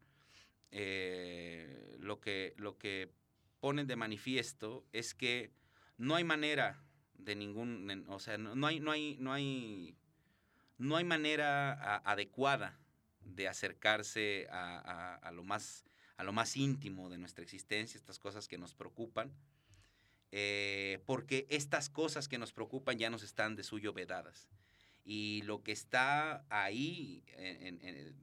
eh, 0.71 1.97
lo, 1.99 2.21
que, 2.21 2.55
lo 2.57 2.79
que 2.79 3.11
ponen 3.61 3.87
de 3.87 3.97
manifiesto 3.97 4.85
es 4.93 5.15
que 5.15 5.51
no 5.97 6.15
hay 6.15 6.25
manera 6.25 6.85
de 7.15 7.37
ningún, 7.37 8.05
o 8.09 8.19
sea, 8.19 8.37
no 8.39 8.67
hay, 8.67 8.81
no 8.81 8.91
hay, 8.91 9.17
no 9.19 9.33
hay, 9.33 9.97
no 10.79 10.97
hay 10.97 11.05
manera 11.05 11.73
adecuada 12.05 12.79
de 13.21 13.49
acercarse 13.49 14.47
a, 14.51 15.19
a- 15.23 15.33
lo 15.33 15.45
más, 15.45 15.85
a 16.17 16.25
lo 16.25 16.33
más 16.33 16.57
íntimo 16.57 17.09
de 17.11 17.19
nuestra 17.19 17.43
existencia, 17.45 17.97
estas 17.99 18.19
cosas 18.19 18.49
que 18.49 18.59
nos 18.59 18.75
preocupan, 18.75 19.33
eh, 20.33 21.01
porque 21.07 21.47
estas 21.49 21.89
cosas 21.89 22.29
que 22.29 22.39
nos 22.39 22.53
preocupan 22.53 22.99
ya 22.99 23.11
nos 23.11 23.23
están 23.23 23.57
de 23.57 23.63
suyo 23.63 23.93
vedadas. 23.93 24.49
Y 25.05 25.43
lo 25.43 25.63
que 25.63 25.73
está 25.73 26.45
ahí, 26.49 27.25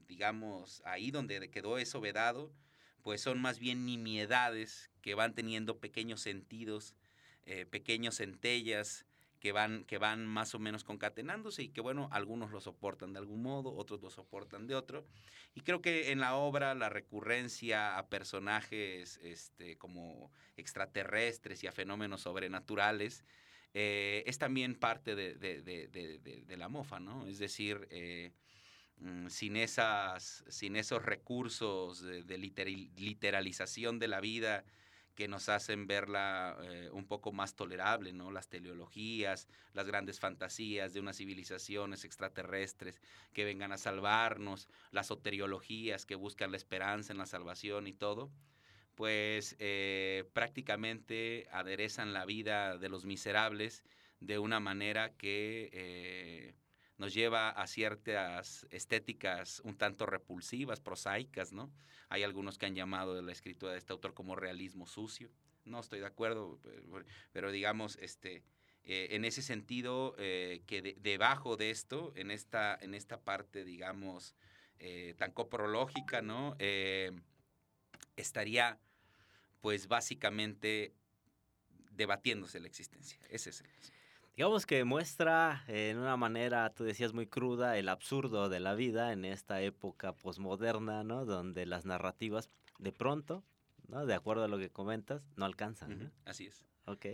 digamos, 0.08 0.82
ahí 0.86 1.12
donde 1.12 1.50
quedó 1.50 1.78
eso 1.78 2.02
vedado, 2.02 2.52
pues 3.04 3.22
son 3.22 3.40
más 3.40 3.60
bien 3.60 3.86
nimiedades 3.86 4.90
que 5.02 5.16
van 5.16 5.34
teniendo 5.36 5.80
pequeños 5.80 6.22
sentidos, 6.22 6.96
eh, 7.46 7.66
pequeños 7.66 8.18
centellas 8.18 9.06
que 9.42 9.52
van, 9.52 9.84
que 9.86 9.98
van 9.98 10.28
más 10.28 10.54
o 10.54 10.60
menos 10.60 10.84
concatenándose 10.84 11.64
y 11.64 11.70
que, 11.70 11.82
bueno, 11.82 12.08
algunos 12.12 12.52
lo 12.52 12.62
soportan 12.62 13.12
de 13.12 13.20
algún 13.20 13.42
modo, 13.42 13.74
otros 13.74 14.00
lo 14.00 14.12
soportan 14.12 14.68
de 14.68 14.76
otro. 14.76 15.04
Y 15.56 15.62
creo 15.62 15.82
que 15.82 16.12
en 16.12 16.20
la 16.20 16.36
obra 16.36 16.76
la 16.76 16.90
recurrencia 16.90 17.98
a 17.98 18.08
personajes 18.08 19.18
este, 19.24 19.78
como 19.80 20.32
extraterrestres 20.58 21.64
y 21.64 21.68
a 21.68 21.72
fenómenos 21.72 22.22
sobrenaturales 22.22 23.26
eh, 23.74 24.24
es 24.28 24.38
también 24.38 24.76
parte 24.76 25.16
de, 25.16 25.34
de- 25.34 25.62
de- 25.64 25.88
de- 25.88 26.58
la 26.58 26.70
mofa, 26.70 27.00
¿no? 27.00 27.26
Es 27.26 27.40
decir, 27.40 27.88
eh, 27.90 28.34
mm, 28.98 29.28
sin, 29.30 29.56
esas, 29.56 30.44
sin 30.50 30.76
esos 30.76 31.04
recursos 31.04 32.02
de, 32.04 32.38
literalización 32.38 33.98
de 33.98 34.08
la 34.08 34.22
vida 34.22 34.66
que 35.16 35.28
nos 35.28 35.50
hacen 35.50 35.88
verla 35.88 36.58
eh, 36.64 36.90
un 36.92 37.06
poco 37.06 37.32
más 37.32 37.56
tolerable, 37.56 38.14
¿no? 38.14 38.32
Las 38.32 38.48
teleologías, 38.48 39.48
las 39.74 39.88
grandes 39.88 40.20
fantasías 40.20 40.94
de 40.94 41.00
unas 41.00 41.18
civilizaciones 41.18 42.06
extraterrestres 42.06 43.02
que 43.34 43.46
vengan 43.46 43.72
a 43.72 43.78
salvarnos, 43.78 44.68
las 44.92 45.08
soteriologías 45.08 46.06
que 46.06 46.16
buscan 46.16 46.52
la 46.52 46.58
esperanza 46.58 47.14
en 47.14 47.20
la 47.20 47.26
salvación 47.26 47.88
y 47.88 47.94
todo, 47.94 48.32
pues 48.96 49.56
eh, 49.60 50.30
prácticamente 50.34 51.48
aderezan 51.52 52.14
la 52.14 52.26
vida 52.26 52.78
de 52.78 52.90
los 52.90 53.06
miserables 53.06 53.84
de 54.20 54.40
una 54.40 54.60
manera 54.60 55.14
que 55.14 55.70
eh, 55.74 56.54
nos 57.02 57.16
lleva 57.16 57.50
a 57.50 57.66
ciertas 57.66 58.68
estéticas 58.70 59.60
un 59.66 59.76
tanto 59.76 60.06
repulsivas, 60.06 60.80
prosaicas, 60.80 61.52
¿no? 61.52 61.74
Hay 62.10 62.22
algunos 62.22 62.60
que 62.60 62.68
han 62.68 62.76
llamado 62.76 63.20
la 63.24 63.32
escritura 63.32 63.72
de 63.72 63.80
este 63.80 63.92
autor 63.92 64.14
como 64.14 64.36
realismo 64.36 64.86
sucio, 64.86 65.32
no 65.66 65.80
estoy 65.80 66.00
de 66.00 66.06
acuerdo, 66.06 66.60
pero, 67.32 67.52
digamos, 67.52 67.98
este, 67.98 68.44
eh, 68.84 69.08
en 69.12 69.26
ese 69.26 69.42
sentido, 69.42 70.14
eh, 70.20 70.62
que 70.68 70.84
de- 70.84 70.96
debajo 71.00 71.58
de 71.58 71.72
esto, 71.72 72.14
en 72.16 72.30
esta, 72.30 72.78
en 72.80 72.94
esta 72.94 73.20
parte, 73.20 73.66
digamos, 73.66 74.36
eh, 74.78 75.16
tan 75.18 75.32
coprológica, 75.32 76.22
¿no? 76.22 76.56
Estaría, 78.16 78.80
pues, 79.60 79.88
básicamente 79.88 80.94
debatiéndose 81.90 82.60
la 82.60 82.68
existencia. 82.68 83.20
Ese 83.28 83.50
es 83.50 83.62
el... 83.62 84.01
Digamos 84.42 84.66
que 84.66 84.84
muestra 84.86 85.64
en 85.68 86.00
una 86.00 86.18
manera, 86.18 86.74
tú 86.74 86.84
decías 86.84 87.14
muy 87.14 87.28
cruda, 87.28 87.78
el 87.78 87.88
absurdo 87.88 88.50
de 88.50 88.60
la 88.60 88.74
vida 88.74 89.14
en 89.14 89.24
esta 89.24 89.62
época 89.62 90.14
posmoderna, 90.14 91.04
¿no? 91.04 91.26
Donde 91.26 91.68
las 91.68 91.86
narrativas 91.86 92.50
de 92.80 92.92
pronto, 92.92 93.44
¿no? 93.88 94.08
De 94.08 94.16
acuerdo 94.16 94.44
a 94.44 94.48
lo 94.48 94.58
que 94.58 94.72
comentas, 94.72 95.22
no 95.36 95.46
alcanzan. 95.46 96.12
Así 96.26 96.48
es. 96.48 96.66
Ok. 96.88 97.06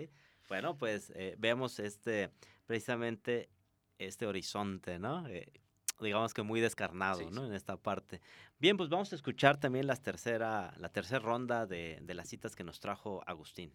Bueno, 0.47 0.77
pues 0.77 1.11
eh, 1.17 1.35
veamos 1.37 1.79
este, 1.79 2.31
precisamente 2.65 3.49
este 3.97 4.25
horizonte, 4.25 4.97
¿no? 4.97 5.27
Eh, 5.27 5.51
digamos 5.99 6.33
que 6.33 6.43
muy 6.43 6.61
descarnado, 6.61 7.19
Sí, 7.19 7.27
¿no? 7.29 7.41
sí. 7.41 7.47
En 7.47 7.55
esta 7.55 7.75
parte. 7.75 8.21
Bien, 8.57 8.77
pues 8.77 8.87
vamos 8.87 9.11
a 9.11 9.17
escuchar 9.17 9.57
también 9.59 9.85
las 9.85 10.01
tercera, 10.01 10.73
la 10.77 10.87
tercera 10.93 11.19
ronda 11.19 11.65
de, 11.65 11.99
de 12.01 12.13
las 12.13 12.29
citas 12.29 12.55
que 12.55 12.63
nos 12.63 12.79
trajo 12.79 13.21
Agustín. 13.27 13.73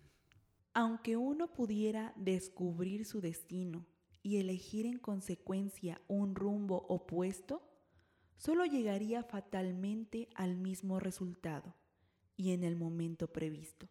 Aunque 0.74 1.16
uno 1.16 1.52
pudiera 1.52 2.14
descubrir 2.16 3.04
su 3.04 3.20
destino 3.20 3.85
y 4.22 4.38
elegir 4.38 4.87
en 4.87 4.98
consecuencia 4.98 6.00
un 6.08 6.35
rumbo 6.35 6.87
opuesto, 6.88 7.62
solo 8.37 8.64
llegaría 8.64 9.22
fatalmente 9.22 10.28
al 10.35 10.56
mismo 10.56 10.98
resultado 10.98 11.74
y 12.37 12.52
en 12.52 12.64
el 12.64 12.76
momento 12.76 13.32
previsto, 13.32 13.88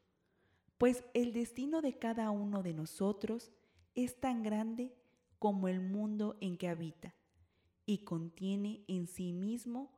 pues 0.77 1.03
el 1.13 1.33
destino 1.33 1.81
de 1.81 1.99
cada 1.99 2.31
uno 2.31 2.63
de 2.63 2.73
nosotros 2.73 3.51
es 3.93 4.19
tan 4.19 4.41
grande 4.41 4.95
como 5.37 5.67
el 5.67 5.81
mundo 5.81 6.37
en 6.41 6.57
que 6.57 6.67
habita 6.67 7.13
y 7.85 7.99
contiene 7.99 8.83
en 8.87 9.07
sí 9.07 9.33
mismo 9.33 9.91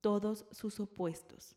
todos 0.00 0.46
sus 0.50 0.80
opuestos. 0.80 1.56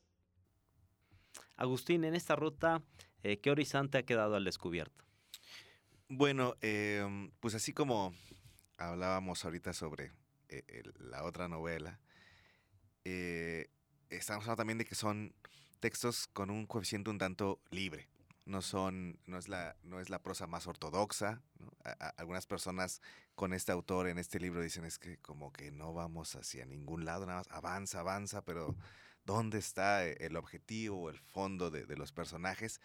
Agustín, 1.61 2.05
en 2.05 2.15
esta 2.15 2.35
ruta, 2.35 2.81
eh, 3.21 3.39
¿qué 3.39 3.51
horizonte 3.51 3.99
ha 3.99 4.03
quedado 4.03 4.35
al 4.35 4.43
descubierto? 4.43 5.05
Bueno, 6.09 6.55
em, 6.59 7.29
pues 7.39 7.53
así 7.53 7.71
como 7.71 8.15
hablábamos 8.79 9.45
ahorita 9.45 9.71
sobre 9.71 10.11
eh, 10.49 10.81
la 10.97 11.23
otra 11.23 11.47
novela, 11.47 11.99
eh, 13.05 13.69
estamos 14.09 14.45
hablando 14.45 14.57
también 14.57 14.79
de 14.79 14.85
que 14.85 14.95
son 14.95 15.35
textos 15.79 16.27
con 16.33 16.49
un 16.49 16.65
coeficiente 16.65 17.11
un 17.11 17.19
tanto 17.19 17.61
libre. 17.69 18.07
No 18.45 18.63
son, 18.63 19.19
no 19.27 19.37
es 19.37 19.47
la, 19.47 19.75
no 19.83 19.99
es 19.99 20.09
la 20.09 20.23
prosa 20.23 20.47
más 20.47 20.65
ortodoxa. 20.65 21.43
algunas 22.17 22.47
personas 22.47 23.03
con 23.35 23.53
este 23.53 23.71
autor 23.71 24.07
en 24.07 24.17
este 24.17 24.39
libro 24.39 24.61
dicen 24.61 24.83
es 24.83 24.97
que 24.97 25.17
como 25.19 25.53
que 25.53 25.69
no 25.69 25.93
vamos 25.93 26.35
hacia 26.35 26.65
ningún 26.65 27.05
lado, 27.05 27.27
nada 27.27 27.41
más 27.41 27.51
avanza, 27.51 27.99
avanza, 27.99 28.43
pero 28.43 28.75
¿dónde 29.25 29.59
está 29.59 30.05
eh, 30.05 30.17
el 30.19 30.35
objetivo 30.35 31.01
o 31.03 31.09
el 31.09 31.19
fondo 31.19 31.69
de, 31.71 31.85
de 31.85 31.97
los 31.97 32.11
personajes? 32.11 32.79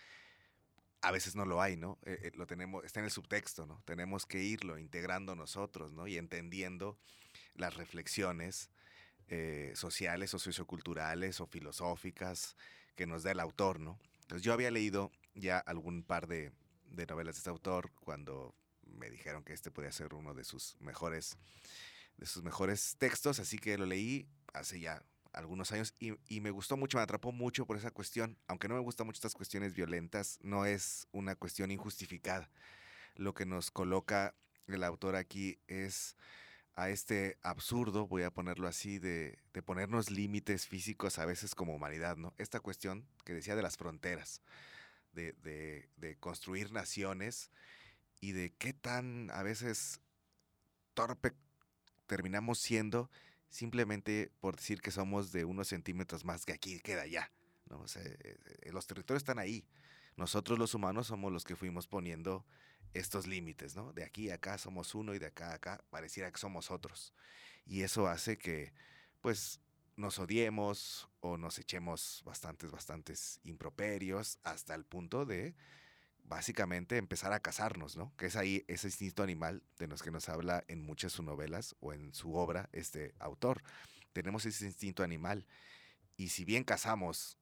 a 1.06 1.12
veces 1.12 1.36
no 1.36 1.44
lo 1.44 1.62
hay, 1.62 1.76
¿no? 1.76 1.98
Eh, 2.04 2.18
eh, 2.22 2.32
lo 2.34 2.46
tenemos, 2.46 2.84
está 2.84 2.98
en 2.98 3.04
el 3.04 3.10
subtexto, 3.12 3.64
¿no? 3.64 3.80
Tenemos 3.84 4.26
que 4.26 4.42
irlo 4.42 4.76
integrando 4.76 5.36
nosotros, 5.36 5.92
¿no? 5.92 6.08
Y 6.08 6.16
entendiendo 6.16 6.98
las 7.54 7.76
reflexiones 7.76 8.70
eh, 9.28 9.72
sociales 9.76 10.34
o 10.34 10.40
socioculturales 10.40 11.40
o 11.40 11.46
filosóficas 11.46 12.56
que 12.96 13.06
nos 13.06 13.22
da 13.22 13.30
el 13.30 13.40
autor, 13.40 13.78
¿no? 13.78 14.00
Entonces 14.22 14.42
yo 14.42 14.52
había 14.52 14.70
leído 14.70 15.12
ya 15.34 15.58
algún 15.58 16.02
par 16.02 16.26
de, 16.26 16.50
de 16.86 17.06
novelas 17.06 17.36
de 17.36 17.38
este 17.38 17.50
autor 17.50 17.92
cuando 18.00 18.54
me 18.82 19.08
dijeron 19.08 19.44
que 19.44 19.52
este 19.52 19.70
podía 19.70 19.92
ser 19.92 20.12
uno 20.12 20.34
de 20.34 20.42
sus 20.44 20.76
mejores 20.80 21.36
de 22.16 22.26
sus 22.26 22.42
mejores 22.42 22.96
textos, 22.98 23.38
así 23.38 23.58
que 23.58 23.76
lo 23.76 23.84
leí 23.84 24.26
hace 24.54 24.80
ya 24.80 25.04
algunos 25.36 25.70
años 25.70 25.94
y, 26.00 26.14
y 26.28 26.40
me 26.40 26.50
gustó 26.50 26.76
mucho, 26.76 26.98
me 26.98 27.04
atrapó 27.04 27.30
mucho 27.30 27.66
por 27.66 27.76
esa 27.76 27.90
cuestión. 27.90 28.36
Aunque 28.48 28.68
no 28.68 28.74
me 28.74 28.80
gustan 28.80 29.06
mucho 29.06 29.18
estas 29.18 29.34
cuestiones 29.34 29.74
violentas, 29.74 30.38
no 30.42 30.66
es 30.66 31.06
una 31.12 31.36
cuestión 31.36 31.70
injustificada. 31.70 32.50
Lo 33.14 33.34
que 33.34 33.46
nos 33.46 33.70
coloca 33.70 34.34
el 34.66 34.82
autor 34.82 35.14
aquí 35.14 35.58
es 35.68 36.16
a 36.74 36.90
este 36.90 37.38
absurdo, 37.42 38.06
voy 38.06 38.22
a 38.22 38.30
ponerlo 38.30 38.66
así, 38.68 38.98
de, 38.98 39.38
de 39.54 39.62
ponernos 39.62 40.10
límites 40.10 40.66
físicos 40.66 41.18
a 41.18 41.24
veces 41.24 41.54
como 41.54 41.74
humanidad, 41.74 42.16
¿no? 42.16 42.34
Esta 42.36 42.60
cuestión 42.60 43.06
que 43.24 43.32
decía 43.32 43.56
de 43.56 43.62
las 43.62 43.76
fronteras, 43.76 44.42
de, 45.12 45.32
de, 45.42 45.88
de 45.96 46.16
construir 46.16 46.72
naciones 46.72 47.50
y 48.20 48.32
de 48.32 48.52
qué 48.58 48.74
tan 48.74 49.30
a 49.30 49.42
veces 49.42 50.00
torpe 50.94 51.32
terminamos 52.06 52.58
siendo 52.58 53.10
simplemente 53.50 54.32
por 54.40 54.56
decir 54.56 54.80
que 54.80 54.90
somos 54.90 55.32
de 55.32 55.44
unos 55.44 55.68
centímetros 55.68 56.24
más 56.24 56.44
que 56.44 56.52
aquí 56.52 56.80
queda 56.80 57.02
allá. 57.02 57.32
¿no? 57.68 57.80
O 57.80 57.88
sea, 57.88 58.02
eh, 58.02 58.16
eh, 58.62 58.72
los 58.72 58.86
territorios 58.86 59.22
están 59.22 59.38
ahí. 59.38 59.66
Nosotros 60.16 60.58
los 60.58 60.74
humanos 60.74 61.08
somos 61.08 61.32
los 61.32 61.44
que 61.44 61.56
fuimos 61.56 61.86
poniendo 61.86 62.46
estos 62.94 63.26
límites, 63.26 63.76
¿no? 63.76 63.92
De 63.92 64.04
aquí 64.04 64.30
a 64.30 64.36
acá 64.36 64.56
somos 64.56 64.94
uno 64.94 65.14
y 65.14 65.18
de 65.18 65.26
acá 65.26 65.50
a 65.50 65.54
acá 65.54 65.84
pareciera 65.90 66.30
que 66.30 66.38
somos 66.38 66.70
otros. 66.70 67.12
Y 67.66 67.82
eso 67.82 68.06
hace 68.06 68.38
que, 68.38 68.72
pues, 69.20 69.60
nos 69.96 70.18
odiemos 70.18 71.08
o 71.20 71.36
nos 71.36 71.58
echemos 71.58 72.22
bastantes, 72.24 72.70
bastantes 72.70 73.40
improperios 73.44 74.38
hasta 74.42 74.74
el 74.74 74.84
punto 74.84 75.24
de 75.24 75.54
básicamente 76.28 76.96
empezar 76.96 77.32
a 77.32 77.40
casarnos, 77.40 77.96
¿no? 77.96 78.12
Que 78.16 78.26
es 78.26 78.36
ahí 78.36 78.64
ese 78.68 78.88
instinto 78.88 79.22
animal 79.22 79.62
de 79.78 79.86
los 79.86 80.02
que 80.02 80.10
nos 80.10 80.28
habla 80.28 80.64
en 80.68 80.82
muchas 80.82 81.12
sus 81.12 81.24
novelas 81.24 81.76
o 81.80 81.92
en 81.92 82.12
su 82.14 82.34
obra 82.34 82.68
este 82.72 83.14
autor. 83.18 83.62
Tenemos 84.12 84.44
ese 84.46 84.66
instinto 84.66 85.02
animal 85.02 85.46
y 86.16 86.28
si 86.28 86.44
bien 86.44 86.64
cazamos 86.64 87.38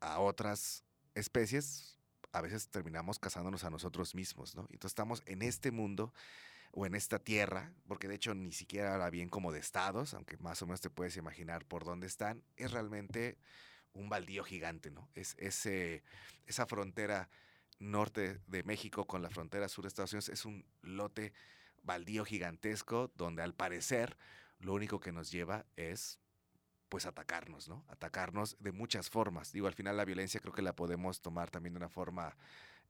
a 0.00 0.18
otras 0.18 0.84
especies, 1.14 1.98
a 2.32 2.40
veces 2.40 2.68
terminamos 2.68 3.18
casándonos 3.18 3.64
a 3.64 3.70
nosotros 3.70 4.14
mismos, 4.14 4.56
¿no? 4.56 4.62
Entonces 4.70 4.90
estamos 4.90 5.22
en 5.26 5.42
este 5.42 5.70
mundo 5.70 6.12
o 6.72 6.86
en 6.86 6.96
esta 6.96 7.20
tierra, 7.20 7.72
porque 7.86 8.08
de 8.08 8.16
hecho 8.16 8.34
ni 8.34 8.50
siquiera 8.50 8.94
habla 8.94 9.08
bien 9.10 9.28
como 9.28 9.52
de 9.52 9.60
estados, 9.60 10.14
aunque 10.14 10.36
más 10.38 10.60
o 10.60 10.66
menos 10.66 10.80
te 10.80 10.90
puedes 10.90 11.16
imaginar 11.16 11.64
por 11.64 11.84
dónde 11.84 12.08
están, 12.08 12.42
es 12.56 12.72
realmente 12.72 13.38
un 13.92 14.08
baldío 14.08 14.42
gigante, 14.42 14.90
¿no? 14.90 15.08
Es 15.14 15.36
ese, 15.38 16.02
esa 16.46 16.66
frontera 16.66 17.30
norte 17.78 18.40
de 18.46 18.62
México 18.62 19.06
con 19.06 19.22
la 19.22 19.30
frontera 19.30 19.68
sur 19.68 19.84
de 19.84 19.88
Estados 19.88 20.12
Unidos 20.12 20.28
es 20.28 20.44
un 20.44 20.64
lote 20.82 21.32
baldío 21.82 22.24
gigantesco 22.24 23.10
donde 23.16 23.42
al 23.42 23.54
parecer 23.54 24.16
lo 24.58 24.74
único 24.74 25.00
que 25.00 25.12
nos 25.12 25.30
lleva 25.30 25.66
es 25.76 26.18
pues 26.88 27.06
atacarnos, 27.06 27.68
¿no? 27.68 27.84
Atacarnos 27.88 28.56
de 28.60 28.72
muchas 28.72 29.10
formas. 29.10 29.52
Digo, 29.52 29.66
al 29.66 29.74
final 29.74 29.96
la 29.96 30.04
violencia 30.04 30.40
creo 30.40 30.52
que 30.52 30.62
la 30.62 30.76
podemos 30.76 31.20
tomar 31.20 31.50
también 31.50 31.74
de 31.74 31.78
una 31.78 31.88
forma 31.88 32.36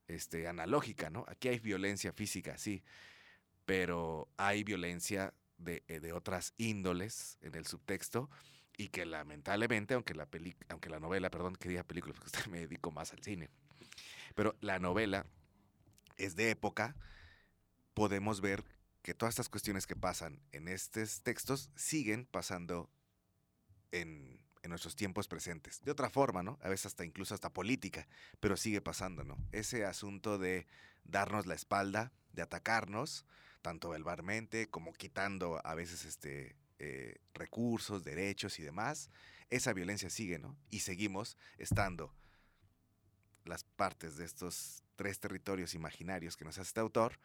este, 0.08 0.46
analógica, 0.46 1.10
¿no? 1.10 1.24
Aquí 1.28 1.48
hay 1.48 1.58
violencia 1.58 2.12
física, 2.12 2.58
sí, 2.58 2.82
pero 3.64 4.28
hay 4.36 4.62
violencia 4.62 5.32
de, 5.56 5.82
eh, 5.88 6.00
de 6.00 6.12
otras 6.12 6.52
índoles 6.58 7.38
en 7.40 7.54
el 7.54 7.66
subtexto 7.66 8.28
y 8.76 8.88
que 8.88 9.06
lamentablemente, 9.06 9.94
aunque 9.94 10.14
la, 10.14 10.26
peli 10.26 10.54
aunque 10.68 10.90
la 10.90 11.00
novela, 11.00 11.30
perdón, 11.30 11.56
que 11.56 11.68
diga 11.68 11.84
película, 11.84 12.14
porque 12.14 12.30
me 12.50 12.60
dedico 12.60 12.90
más 12.90 13.12
al 13.12 13.22
cine, 13.22 13.50
pero 14.34 14.56
la 14.60 14.78
novela 14.78 15.26
es 16.16 16.36
de 16.36 16.50
época, 16.50 16.96
podemos 17.94 18.40
ver 18.40 18.64
que 19.02 19.14
todas 19.14 19.34
estas 19.34 19.48
cuestiones 19.48 19.86
que 19.86 19.96
pasan 19.96 20.40
en 20.52 20.68
estos 20.68 21.22
textos 21.22 21.70
siguen 21.74 22.26
pasando 22.26 22.90
en, 23.92 24.40
en, 24.62 24.70
nuestros 24.70 24.96
tiempos 24.96 25.28
presentes. 25.28 25.82
De 25.84 25.90
otra 25.90 26.08
forma, 26.08 26.42
¿no? 26.42 26.58
A 26.62 26.68
veces 26.68 26.86
hasta 26.86 27.04
incluso 27.04 27.34
hasta 27.34 27.52
política, 27.52 28.08
pero 28.40 28.56
sigue 28.56 28.80
pasando, 28.80 29.22
¿no? 29.24 29.36
Ese 29.52 29.84
asunto 29.84 30.38
de 30.38 30.66
darnos 31.04 31.46
la 31.46 31.54
espalda, 31.54 32.12
de 32.32 32.42
atacarnos, 32.42 33.26
tanto 33.62 33.90
verbalmente 33.90 34.68
como 34.68 34.92
quitando 34.92 35.60
a 35.64 35.74
veces 35.74 36.04
este, 36.04 36.56
eh, 36.78 37.16
recursos, 37.34 38.04
derechos 38.04 38.58
y 38.58 38.62
demás, 38.62 39.10
esa 39.50 39.72
violencia 39.72 40.10
sigue, 40.10 40.38
¿no? 40.38 40.56
Y 40.70 40.80
seguimos 40.80 41.36
estando 41.58 42.14
las 43.44 43.64
partes 43.64 44.16
de 44.16 44.24
estos 44.24 44.82
tres 44.96 45.20
territorios 45.20 45.74
imaginarios 45.74 46.36
que 46.36 46.44
nos 46.44 46.58
hace 46.58 46.68
este 46.68 46.80
autor, 46.80 47.18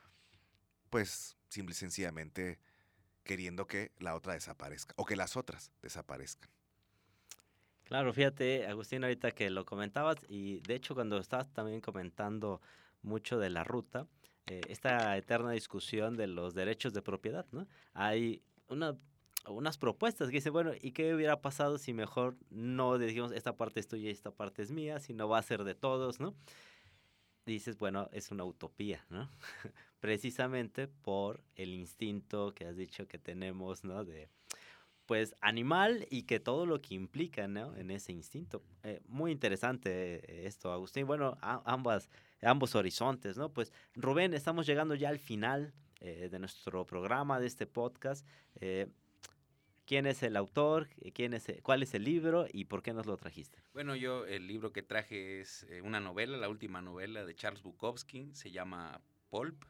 pues 0.89 1.37
simple 1.49 1.73
y 1.73 1.75
sencillamente 1.75 2.59
queriendo 3.23 3.67
que 3.67 3.91
la 3.99 4.15
otra 4.15 4.33
desaparezca 4.33 4.93
o 4.97 5.05
que 5.05 5.15
las 5.15 5.37
otras 5.37 5.71
desaparezcan. 5.81 6.49
Claro, 7.83 8.13
fíjate, 8.13 8.67
Agustín, 8.67 9.03
ahorita 9.03 9.31
que 9.31 9.49
lo 9.49 9.65
comentabas, 9.65 10.17
y 10.27 10.59
de 10.61 10.75
hecho 10.75 10.93
cuando 10.93 11.17
estabas 11.17 11.51
también 11.51 11.81
comentando 11.81 12.61
mucho 13.01 13.39
de 13.39 13.49
la 13.49 13.63
ruta, 13.63 14.07
eh, 14.45 14.61
esta 14.67 15.17
eterna 15.17 15.51
discusión 15.51 16.15
de 16.15 16.27
los 16.27 16.53
derechos 16.53 16.93
de 16.93 17.01
propiedad, 17.01 17.45
¿no? 17.51 17.67
Hay 17.93 18.43
una, 18.67 18.97
unas 19.47 19.77
propuestas 19.77 20.29
que 20.29 20.37
dicen, 20.37 20.53
bueno, 20.53 20.71
¿y 20.79 20.91
qué 20.91 21.13
hubiera 21.13 21.41
pasado 21.41 21.77
si 21.77 21.93
mejor 21.93 22.37
no 22.49 22.97
decimos 22.97 23.31
esta 23.31 23.55
parte 23.55 23.79
es 23.79 23.87
tuya 23.87 24.09
y 24.09 24.11
esta 24.11 24.31
parte 24.31 24.61
es 24.61 24.71
mía, 24.71 24.99
si 24.99 25.13
no 25.13 25.27
va 25.29 25.37
a 25.37 25.43
ser 25.43 25.63
de 25.63 25.75
todos, 25.75 26.19
¿no? 26.19 26.35
dices, 27.49 27.77
bueno, 27.77 28.09
es 28.11 28.31
una 28.31 28.45
utopía, 28.45 29.05
¿no? 29.09 29.29
Precisamente 29.99 30.87
por 30.87 31.43
el 31.55 31.73
instinto 31.73 32.53
que 32.53 32.65
has 32.65 32.77
dicho 32.77 33.07
que 33.07 33.17
tenemos, 33.17 33.83
¿no? 33.83 34.05
De, 34.05 34.29
pues, 35.05 35.35
animal 35.41 36.07
y 36.09 36.23
que 36.23 36.39
todo 36.39 36.65
lo 36.65 36.81
que 36.81 36.95
implica, 36.95 37.47
¿no? 37.47 37.75
En 37.75 37.91
ese 37.91 38.13
instinto. 38.13 38.63
Eh, 38.83 39.01
muy 39.07 39.31
interesante 39.31 40.47
esto, 40.47 40.71
Agustín. 40.71 41.05
Bueno, 41.05 41.37
ambas, 41.41 42.09
ambos 42.41 42.75
horizontes, 42.75 43.37
¿no? 43.37 43.51
Pues, 43.51 43.73
Rubén, 43.95 44.33
estamos 44.33 44.65
llegando 44.65 44.95
ya 44.95 45.09
al 45.09 45.19
final 45.19 45.73
eh, 45.99 46.29
de 46.31 46.39
nuestro 46.39 46.85
programa, 46.85 47.39
de 47.39 47.47
este 47.47 47.65
podcast. 47.65 48.25
Eh, 48.61 48.87
¿Quién 49.89 50.05
es 50.05 50.21
el 50.21 50.37
autor? 50.37 50.87
¿Quién 51.15 51.33
es 51.33 51.51
¿Cuál 51.63 51.81
es 51.81 51.95
el 51.95 52.03
libro? 52.03 52.45
¿Y 52.53 52.65
por 52.65 52.83
qué 52.83 52.93
nos 52.93 53.07
lo 53.07 53.17
trajiste? 53.17 53.57
Bueno, 53.73 53.95
yo 53.95 54.23
el 54.27 54.45
libro 54.45 54.71
que 54.71 54.83
traje 54.83 55.41
es 55.41 55.63
eh, 55.63 55.81
una 55.81 55.99
novela, 55.99 56.37
la 56.37 56.47
última 56.47 56.79
novela 56.79 57.25
de 57.25 57.33
Charles 57.33 57.63
Bukowski, 57.63 58.29
se 58.33 58.51
llama 58.51 59.01
Pulp, 59.31 59.63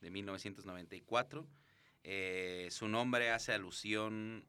de 0.00 0.10
1994. 0.12 1.48
su 2.70 2.86
nombre 2.86 3.30
hace 3.30 3.54
alusión 3.54 4.46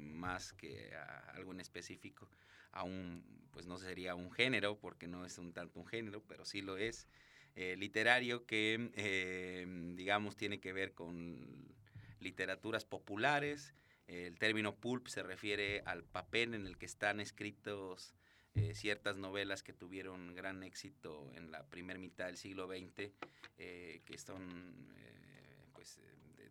más 0.00 0.52
que 0.52 0.92
a 0.96 1.30
algo 1.36 1.52
en 1.52 1.60
específico, 1.60 2.28
a 2.72 2.82
un, 2.82 3.22
pues 3.52 3.68
no 3.68 3.78
sería 3.78 4.16
un 4.16 4.32
género, 4.32 4.80
porque 4.80 5.06
no 5.06 5.24
es 5.24 5.38
un 5.38 5.52
tanto 5.52 5.78
un 5.78 5.86
género, 5.86 6.24
pero 6.26 6.44
sí 6.44 6.60
lo 6.60 6.76
es, 6.76 7.06
literario 7.54 8.46
que, 8.46 9.64
digamos, 9.94 10.36
tiene 10.36 10.58
que 10.58 10.72
ver 10.72 10.92
con 10.92 11.72
literaturas 12.18 12.84
populares, 12.84 13.72
el 14.06 14.38
término 14.38 14.76
pulp 14.76 15.08
se 15.08 15.22
refiere 15.22 15.82
al 15.84 16.04
papel 16.04 16.54
en 16.54 16.66
el 16.66 16.78
que 16.78 16.86
están 16.86 17.20
escritos 17.20 18.14
eh, 18.56 18.74
ciertas 18.74 19.18
novelas 19.18 19.62
que 19.62 19.74
tuvieron 19.74 20.34
gran 20.34 20.62
éxito 20.62 21.30
en 21.34 21.50
la 21.50 21.66
primera 21.66 21.98
mitad 21.98 22.24
del 22.24 22.38
siglo 22.38 22.66
XX, 22.66 23.12
eh, 23.58 24.00
que 24.06 24.16
son 24.16 24.88
eh, 24.96 25.66
pues, 25.74 26.00
de, 26.36 26.50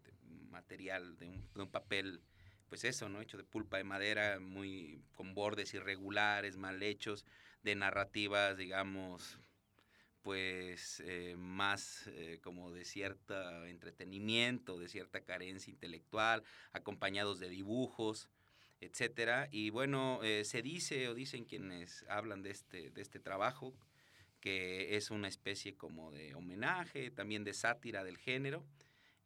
material, 0.51 1.17
de 1.17 1.25
un, 1.25 1.49
de 1.55 1.61
un, 1.63 1.71
papel, 1.71 2.21
pues 2.69 2.83
eso, 2.83 3.09
¿no? 3.09 3.21
Hecho 3.21 3.37
de 3.37 3.43
pulpa 3.43 3.77
de 3.77 3.85
madera, 3.85 4.39
muy 4.39 5.01
con 5.13 5.33
bordes 5.33 5.73
irregulares, 5.73 6.57
mal 6.57 6.83
hechos, 6.83 7.25
de 7.63 7.73
narrativas, 7.73 8.55
digamos, 8.55 9.39
pues 10.25 11.03
eh, 11.05 11.35
más 11.37 12.07
eh, 12.07 12.39
como 12.41 12.71
de 12.71 12.83
cierto 12.83 13.63
entretenimiento, 13.67 14.79
de 14.79 14.89
cierta 14.89 15.23
carencia 15.23 15.69
intelectual, 15.69 16.41
acompañados 16.73 17.37
de 17.37 17.47
dibujos, 17.47 18.27
etcétera. 18.81 19.47
Y 19.51 19.69
bueno, 19.69 20.21
eh, 20.23 20.43
se 20.43 20.63
dice 20.63 21.09
o 21.09 21.13
dicen 21.13 21.45
quienes 21.45 22.03
hablan 22.09 22.41
de 22.41 22.49
este, 22.49 22.89
de 22.89 23.03
este 23.03 23.19
trabajo 23.19 23.75
que 24.39 24.95
es 24.95 25.11
una 25.11 25.27
especie 25.27 25.75
como 25.75 26.11
de 26.11 26.33
homenaje, 26.33 27.11
también 27.11 27.43
de 27.43 27.53
sátira 27.53 28.03
del 28.03 28.17
género. 28.17 28.65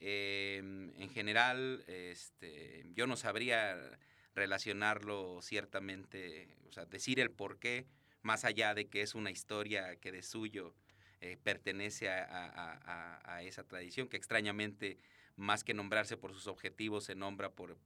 Em, 0.01 0.91
en 0.99 1.09
general, 1.09 1.85
este, 1.87 2.85
yo 2.93 3.07
no 3.07 3.15
sabría 3.15 3.97
relacionarlo 4.35 5.41
ciertamente, 5.41 6.57
o 6.67 6.73
sea, 6.73 6.85
decir 6.85 7.21
el 7.21 7.31
por 7.31 7.57
qué, 7.57 7.85
más 8.21 8.43
allá 8.43 8.73
de 8.73 8.89
que 8.89 9.01
es 9.01 9.15
una 9.15 9.31
historia 9.31 9.95
que 9.95 10.11
de 10.11 10.23
suyo 10.23 10.75
eh, 11.21 11.37
pertenece 11.43 12.09
a, 12.09 13.41
esa 13.43 13.63
tradición, 13.63 14.07
que 14.07 14.17
extrañamente, 14.17 14.97
más 15.35 15.63
que 15.63 15.73
nombrarse 15.73 16.17
por 16.17 16.33
sus 16.33 16.47
objetivos, 16.47 17.05
se 17.05 17.15
nombra 17.15 17.51
por, 17.51 17.77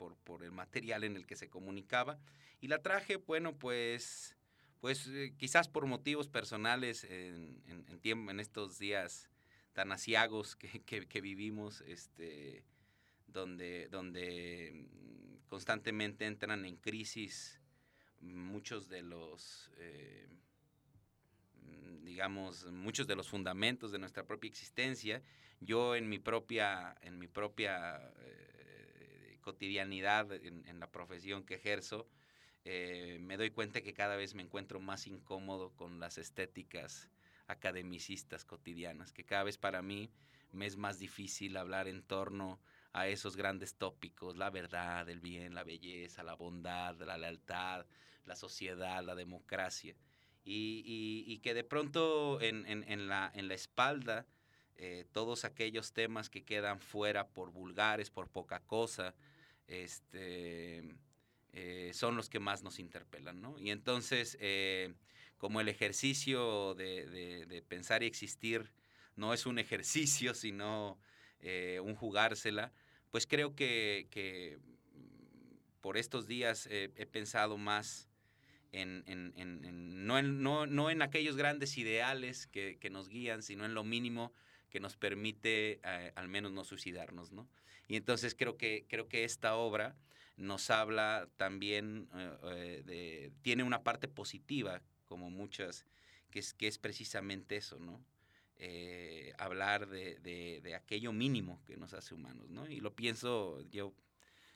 el 0.44 0.52
material 0.52 1.04
en 1.04 1.16
el 1.16 1.26
que 1.26 1.36
se 1.36 1.50
comunicaba. 1.50 2.20
Y 2.62 2.68
la 2.68 2.82
traje, 2.82 3.18
bueno, 3.18 3.58
pues, 3.58 4.36
pues 4.80 5.08
eh, 5.08 5.34
quizás 5.38 5.68
por 5.68 5.86
motivos 5.86 6.28
personales 6.28 7.04
en, 7.06 7.62
en, 7.68 8.30
en 8.30 8.40
estos 8.40 8.80
días 8.80 9.30
tan 9.74 9.92
asiagos 9.92 10.56
que, 10.56 11.22
vivimos, 11.22 11.82
este, 11.82 12.64
donde, 13.28 13.88
donde 13.90 14.72
mm, 14.74 15.48
constantemente 15.48 16.26
entran 16.26 16.66
en 16.66 16.78
crisis 16.78 17.60
muchos 18.22 18.88
de 18.88 19.02
los... 19.02 19.72
Eh, 19.78 20.28
digamos, 22.14 22.66
muchos 22.72 23.08
de 23.08 23.16
los 23.16 23.28
fundamentos 23.28 23.92
de 23.92 23.98
nuestra 23.98 24.24
propia 24.24 24.48
existencia. 24.48 25.24
Yo 25.60 25.96
en 25.96 26.10
mi 26.10 26.20
propia, 26.20 26.96
en 27.02 27.18
mi 27.18 27.28
propia 27.28 27.98
eh, 28.20 29.40
cotidianidad, 29.42 30.32
en, 30.32 30.80
la 30.80 30.92
profesión 30.92 31.44
que 31.44 31.56
ejerzo, 31.56 32.08
eh, 32.66 33.18
me 33.20 33.36
doy 33.36 33.50
cuenta 33.50 33.82
que 33.82 33.94
cada 33.94 34.16
vez 34.16 34.36
me 34.36 34.44
encuentro 34.44 34.80
más 34.80 35.08
incómodo 35.08 35.72
con 35.76 36.00
las 36.00 36.20
estéticas 36.20 37.10
academicistas 37.48 38.46
cotidianas, 38.46 39.12
que 39.12 39.26
cada 39.26 39.44
vez 39.44 39.58
para 39.58 39.82
mí 39.82 40.12
me 40.52 40.68
es 40.68 40.78
más 40.78 41.00
difícil 41.00 41.58
hablar 41.58 41.88
en 41.88 42.04
torno 42.04 42.60
a 42.94 43.08
esos 43.08 43.36
grandes 43.36 43.74
tópicos, 43.76 44.38
la 44.38 44.52
verdad, 44.52 45.10
el 45.10 45.20
bien, 45.20 45.56
la 45.56 45.64
belleza, 45.64 46.22
la 46.22 46.36
bondad, 46.36 46.96
la 47.02 47.18
lealtad, 47.18 47.88
la 48.26 48.36
sociedad, 48.36 49.04
la 49.04 49.16
democracia 49.16 49.96
y, 50.46 51.40
que 51.40 51.54
de 51.54 51.64
pronto 51.64 52.42
en, 52.42 52.66
en, 52.66 53.08
la, 53.08 53.32
en 53.34 53.48
la 53.48 53.54
espalda 53.54 54.26
eh, 54.76 55.06
todos 55.12 55.46
aquellos 55.46 55.94
temas 55.94 56.30
que 56.30 56.44
quedan 56.44 56.80
fuera 56.80 57.28
por 57.28 57.52
vulgares, 57.52 58.10
por 58.10 58.28
poca 58.28 58.60
cosa, 58.60 59.14
este, 59.68 60.84
eh, 61.54 61.92
son 61.94 62.16
los 62.18 62.30
que 62.30 62.40
más 62.40 62.64
nos 62.64 62.80
interpelan, 62.80 63.40
¿no? 63.40 63.58
Y 63.60 63.70
entonces, 63.70 64.36
eh, 64.42 64.94
como 65.38 65.62
el 65.62 65.70
ejercicio 65.70 66.74
de, 66.74 67.46
de, 67.46 67.62
pensar 67.62 68.04
y 68.04 68.08
existir 68.08 68.72
no 69.16 69.34
es 69.34 69.46
un 69.46 69.60
ejercicio, 69.60 70.34
sino 70.34 71.00
un 71.82 71.96
jugársela, 71.96 72.72
pues 73.12 73.28
creo 73.28 73.54
que, 73.54 74.08
que 74.10 74.58
por 75.82 75.98
estos 75.98 76.26
días 76.26 76.68
he 76.70 77.06
pensado 77.06 77.58
más 77.58 78.08
en, 78.74 79.04
en, 79.06 79.34
en, 79.38 80.06
no, 80.06 80.18
en, 80.18 80.42
no, 80.42 80.66
no, 80.66 80.90
en 80.90 81.02
aquellos 81.02 81.38
grandes 81.38 81.78
ideales 81.78 82.48
que, 82.48 82.78
que, 82.80 82.90
nos 82.90 83.08
guían, 83.08 83.44
sino 83.44 83.66
en 83.66 83.74
lo 83.74 83.84
mínimo 83.84 84.34
que 84.70 84.80
nos 84.80 84.98
permite 84.98 85.80
eh, 85.84 86.12
al 86.16 86.28
menos 86.28 86.52
no 86.52 86.64
suicidarnos, 86.64 87.32
¿no? 87.32 87.48
Y 87.88 87.96
entonces 87.96 88.36
creo 88.36 88.58
que, 88.58 88.86
creo 88.90 89.08
que 89.08 89.24
esta 89.24 89.56
obra 89.56 89.96
nos 90.36 90.72
habla 90.72 91.30
también, 91.38 92.10
eh, 92.16 92.84
eh, 92.88 93.32
tiene 93.44 93.62
una 93.64 93.84
parte 93.84 94.08
positiva, 94.08 94.82
como 95.06 95.30
muchas, 95.30 95.86
que 96.32 96.40
es, 96.40 96.54
que 96.56 96.68
es 96.68 96.80
precisamente 96.80 97.56
eso, 97.56 97.80
¿no? 97.80 98.04
hablar 99.40 99.90
de, 99.90 100.20
de, 100.20 100.62
de, 100.64 100.74
aquello 100.74 101.12
mínimo 101.12 101.62
que 101.66 101.76
nos 101.76 101.94
hace 101.94 102.14
humanos, 102.14 102.50
¿no? 102.50 102.66
Y 102.70 102.80
lo 102.80 102.96
pienso, 102.96 103.62
yo 103.72 103.94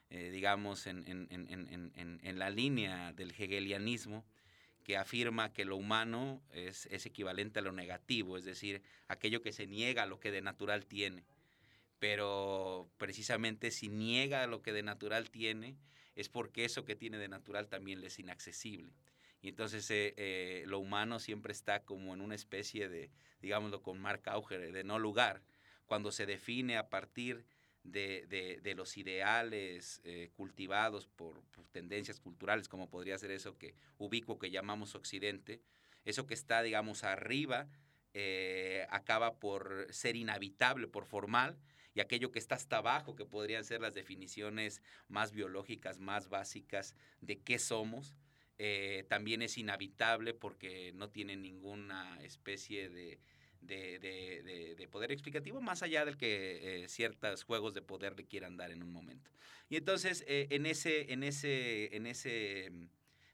eh, 0.10 0.30
digamos, 0.32 0.88
en, 0.88 1.04
en, 1.08 1.28
en, 1.30 2.20
en, 2.24 2.40
la 2.40 2.50
línea 2.50 3.14
del 3.14 3.32
hegelianismo, 3.32 4.26
que 4.84 4.96
afirma 4.96 5.52
que 5.52 5.66
lo 5.66 5.76
humano 5.76 6.42
es, 6.54 6.86
es, 6.88 7.06
equivalente 7.06 7.60
a 7.60 7.62
lo 7.62 7.74
negativo, 7.74 8.38
es 8.38 8.46
decir, 8.46 8.82
aquello 9.10 9.42
que 9.42 9.52
se 9.52 9.68
niega 9.68 10.04
a 10.04 10.06
lo 10.06 10.20
que 10.20 10.32
de 10.32 10.42
natural 10.42 10.86
tiene. 10.86 11.26
Pero 12.00 12.90
precisamente 12.98 13.72
si 13.72 13.90
niega 13.90 14.48
lo 14.48 14.62
que 14.62 14.72
de 14.72 14.84
natural 14.84 15.30
tiene, 15.30 15.76
es 16.16 16.30
porque 16.30 16.64
eso 16.64 16.86
que 16.86 16.96
tiene 16.96 17.18
de 17.18 17.28
natural 17.28 17.68
también 17.68 18.02
le 18.02 18.08
es 18.08 18.18
inaccesible. 18.18 18.94
Y 19.42 19.50
entonces 19.50 19.90
eh, 19.92 20.14
eh, 20.18 20.64
lo 20.68 20.80
humano 20.80 21.20
siempre 21.20 21.54
está 21.54 21.84
como 21.84 22.14
en 22.14 22.22
una 22.22 22.36
especie 22.36 22.90
de, 22.90 23.12
digámoslo 23.42 23.82
con 23.82 24.00
Mark 24.00 24.24
Auger, 24.26 24.72
de 24.72 24.84
no 24.84 25.00
lugar, 25.00 25.42
cuando 25.86 26.12
se 26.12 26.26
define 26.26 26.78
a 26.78 26.90
partir 26.90 27.46
de, 27.92 28.60
de, 28.62 28.76
los 28.76 28.98
ideales 28.98 30.02
eh, 30.04 30.30
cultivados 30.36 31.08
por, 31.08 31.42
tendencias 31.72 32.20
culturales, 32.20 32.68
como 32.68 32.90
podría 32.90 33.18
ser 33.18 33.32
eso 33.32 33.58
que 33.58 33.76
ubicuo 33.98 34.40
que 34.40 34.52
llamamos 34.52 34.96
Occidente, 34.96 35.62
eso 36.06 36.26
que 36.26 36.34
está, 36.34 36.62
digamos, 36.62 37.04
arriba, 37.04 37.68
eh, 38.14 38.88
acaba 38.90 39.36
por 39.36 39.88
ser 39.92 40.16
inhabitable, 40.16 40.88
por 40.88 41.06
formal, 41.06 41.58
y 41.94 42.00
aquello 42.00 42.32
que 42.32 42.40
está 42.40 42.56
hasta 42.56 42.78
abajo, 42.78 43.16
que 43.16 43.26
podrían 43.26 43.64
ser 43.64 43.82
las 43.82 43.94
definiciones 43.94 44.82
más 45.08 45.32
biológicas, 45.32 46.00
más 46.00 46.30
básicas 46.30 46.96
de 47.22 47.40
qué 47.40 47.58
somos, 47.60 48.16
eh, 48.60 49.06
también 49.08 49.42
es 49.42 49.58
inhabitable 49.58 50.34
porque 50.34 50.92
no 50.94 51.10
tiene 51.10 51.36
ninguna 51.36 52.20
especie 52.24 52.90
de, 52.90 53.20
de, 53.62 54.88
poder 54.92 55.12
explicativo, 55.12 55.62
más 55.62 55.84
allá 55.84 56.06
del 56.06 56.18
que 56.18 56.84
eh, 56.84 56.88
ciertos 56.88 57.44
juegos 57.44 57.74
de 57.74 57.82
poder 57.82 58.16
le 58.16 58.26
quieran 58.26 58.58
dar 58.58 58.72
en 58.72 58.84
un 58.84 58.92
momento. 58.92 59.32
Y 59.70 59.76
entonces, 59.76 60.24
eh, 60.28 60.48
en, 60.52 60.66
ese, 60.66 61.12
en, 61.12 61.24
ese, 61.24 61.96
en 61.96 62.08
ese, 62.08 62.72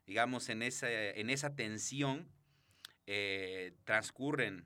digamos, 0.07 0.49
en 0.49 0.63
esa, 0.63 0.89
en 0.89 1.29
esa 1.29 1.55
tensión, 1.55 2.27
eh, 3.05 3.75
transcurren 3.83 4.65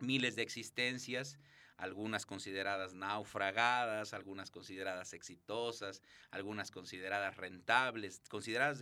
miles 0.00 0.36
de 0.36 0.42
existencias, 0.42 1.38
algunas 1.76 2.26
consideradas 2.26 2.92
naufragadas, 2.92 4.12
algunas 4.12 4.50
consideradas 4.50 5.14
exitosas, 5.14 6.02
algunas 6.30 6.70
consideradas 6.70 7.36
rentables, 7.36 8.20
consideradas 8.28 8.80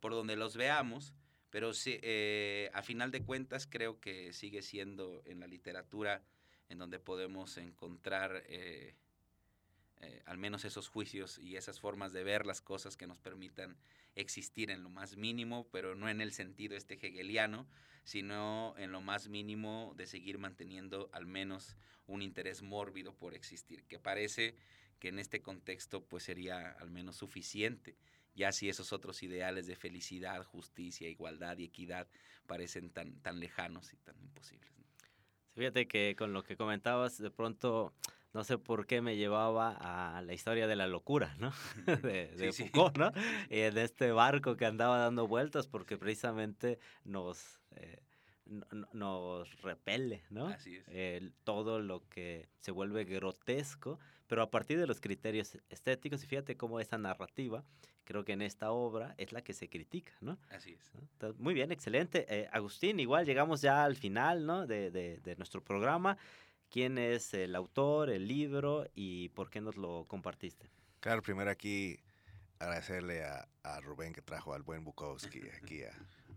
por 0.00 0.12
donde 0.12 0.36
los 0.36 0.56
veamos, 0.56 1.12
Pero 1.50 1.72
sí, 1.72 1.98
eh, 2.02 2.70
a 2.74 2.82
final 2.82 3.10
de 3.10 3.22
cuentas 3.22 3.66
creo 3.66 4.00
que 4.00 4.32
sigue 4.32 4.62
siendo 4.62 5.22
en 5.24 5.40
la 5.40 5.46
literatura 5.46 6.22
en 6.68 6.78
donde 6.78 6.98
podemos 6.98 7.56
encontrar 7.56 8.44
eh, 8.46 8.94
eh, 10.00 10.22
al 10.26 10.38
menos 10.38 10.64
esos 10.64 10.88
juicios 10.88 11.38
y 11.38 11.56
esas 11.56 11.80
formas 11.80 12.12
de 12.12 12.22
ver 12.22 12.46
las 12.46 12.60
cosas 12.60 12.96
que 12.96 13.06
nos 13.06 13.18
permitan 13.18 13.76
existir 14.14 14.70
en 14.70 14.82
lo 14.82 14.90
más 14.90 15.16
mínimo, 15.16 15.66
pero 15.72 15.94
no 15.94 16.08
en 16.08 16.20
el 16.20 16.32
sentido 16.32 16.76
este 16.76 16.94
hegeliano, 16.94 17.66
sino 18.04 18.74
en 18.78 18.92
lo 18.92 19.00
más 19.00 19.28
mínimo 19.28 19.94
de 19.96 20.06
seguir 20.06 20.38
manteniendo 20.38 21.08
al 21.12 21.26
menos 21.26 21.76
un 22.06 22.22
interés 22.22 22.62
mórbido 22.62 23.14
por 23.14 23.34
existir, 23.34 23.84
que 23.84 23.98
parece 23.98 24.54
que 24.98 25.08
en 25.08 25.18
este 25.18 25.40
contexto 25.42 26.04
pues 26.04 26.24
sería 26.24 26.70
al 26.72 26.90
menos 26.90 27.16
suficiente, 27.16 27.96
ya 28.38 28.52
si 28.52 28.68
esos 28.68 28.92
otros 28.92 29.22
ideales 29.22 29.66
de 29.66 29.74
felicidad, 29.74 30.42
justicia, 30.44 31.08
igualdad 31.08 31.58
y 31.58 31.64
equidad 31.64 32.06
parecen 32.46 32.90
tan, 32.90 33.20
tan 33.20 33.40
lejanos 33.40 33.92
y 33.92 33.96
tan 33.98 34.18
imposibles. 34.20 34.70
Fíjate 35.54 35.88
que 35.88 36.14
con 36.16 36.32
lo 36.32 36.44
que 36.44 36.56
comentabas, 36.56 37.18
de 37.18 37.32
pronto 37.32 37.92
no 38.32 38.44
sé 38.44 38.56
por 38.56 38.86
qué 38.86 39.02
me 39.02 39.16
llevaba 39.16 39.72
a 39.72 40.22
la 40.22 40.32
historia 40.32 40.68
de 40.68 40.76
la 40.76 40.86
locura, 40.86 41.34
¿no? 41.38 41.52
De, 42.02 42.28
de 42.28 42.52
Foucault, 42.52 42.96
¿no? 42.96 43.12
Y 43.50 43.60
en 43.60 43.76
este 43.76 44.12
barco 44.12 44.56
que 44.56 44.66
andaba 44.66 44.98
dando 44.98 45.26
vueltas 45.26 45.66
porque 45.66 45.98
precisamente 45.98 46.78
nos, 47.04 47.60
eh, 47.72 48.00
nos 48.92 49.62
repele, 49.62 50.24
¿no? 50.30 50.48
Así 50.48 50.80
es. 50.86 51.32
Todo 51.44 51.80
lo 51.80 52.08
que 52.08 52.48
se 52.60 52.70
vuelve 52.70 53.04
grotesco, 53.04 53.98
pero 54.26 54.42
a 54.42 54.50
partir 54.50 54.78
de 54.78 54.86
los 54.86 55.00
criterios 55.00 55.58
estéticos, 55.68 56.22
y 56.24 56.26
fíjate 56.26 56.56
cómo 56.56 56.80
esa 56.80 56.98
narrativa, 56.98 57.64
creo 58.04 58.24
que 58.24 58.32
en 58.32 58.42
esta 58.42 58.70
obra 58.70 59.14
es 59.18 59.32
la 59.32 59.42
que 59.42 59.52
se 59.52 59.68
critica, 59.68 60.12
¿no? 60.20 60.38
Así 60.50 60.72
es. 60.72 60.92
Entonces, 61.12 61.40
muy 61.40 61.54
bien, 61.54 61.72
excelente. 61.72 62.26
Eh, 62.28 62.48
Agustín, 62.52 63.00
igual 63.00 63.26
llegamos 63.26 63.60
ya 63.60 63.84
al 63.84 63.96
final, 63.96 64.46
¿no? 64.46 64.66
De, 64.66 64.90
de, 64.90 65.18
de 65.18 65.36
nuestro 65.36 65.62
programa 65.62 66.16
quién 66.70 66.98
es 66.98 67.34
el 67.34 67.54
autor, 67.54 68.10
el 68.10 68.28
libro 68.28 68.86
y 68.94 69.30
por 69.30 69.50
qué 69.50 69.60
nos 69.60 69.76
lo 69.76 70.04
compartiste. 70.06 70.70
Claro, 71.00 71.22
primero 71.22 71.50
aquí 71.50 71.98
agradecerle 72.58 73.24
a, 73.24 73.48
a 73.62 73.80
Rubén 73.80 74.12
que 74.12 74.22
trajo 74.22 74.54
al 74.54 74.62
buen 74.62 74.84
Bukowski 74.84 75.40
aquí 75.62 75.82
a, 75.84 75.92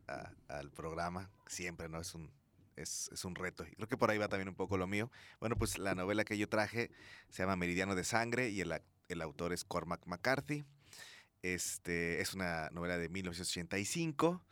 a, 0.08 0.32
al 0.48 0.72
programa. 0.72 1.30
Siempre, 1.48 1.90
¿no? 1.90 2.00
Es 2.00 2.16
un, 2.16 2.32
es, 2.76 3.10
es, 3.12 3.26
un 3.26 3.36
reto. 3.36 3.66
Creo 3.76 3.88
que 3.88 3.98
por 3.98 4.12
ahí 4.12 4.18
va 4.18 4.28
también 4.28 4.50
un 4.50 4.56
poco 4.56 4.78
lo 4.78 4.88
mío. 4.88 5.12
Bueno, 5.40 5.56
pues 5.56 5.78
la 5.78 5.96
novela 5.96 6.24
que 6.24 6.38
yo 6.38 6.48
traje 6.50 6.92
se 7.30 7.44
llama 7.44 7.56
Meridiano 7.56 7.96
de 7.96 8.04
Sangre 8.04 8.50
y 8.50 8.62
el, 8.62 8.82
el 9.08 9.22
autor 9.22 9.54
es 9.54 9.64
Cormac 9.64 10.06
McCarthy. 10.06 10.64
Este, 11.42 12.22
es 12.22 12.34
una 12.34 12.70
novela 12.72 12.98
de 12.98 13.10
1985 13.10 14.46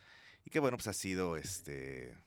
y 0.46 0.50
que, 0.50 0.60
bueno, 0.60 0.78
pues 0.78 0.88
ha 0.88 0.94
sido 0.94 1.38
este, 1.38 2.18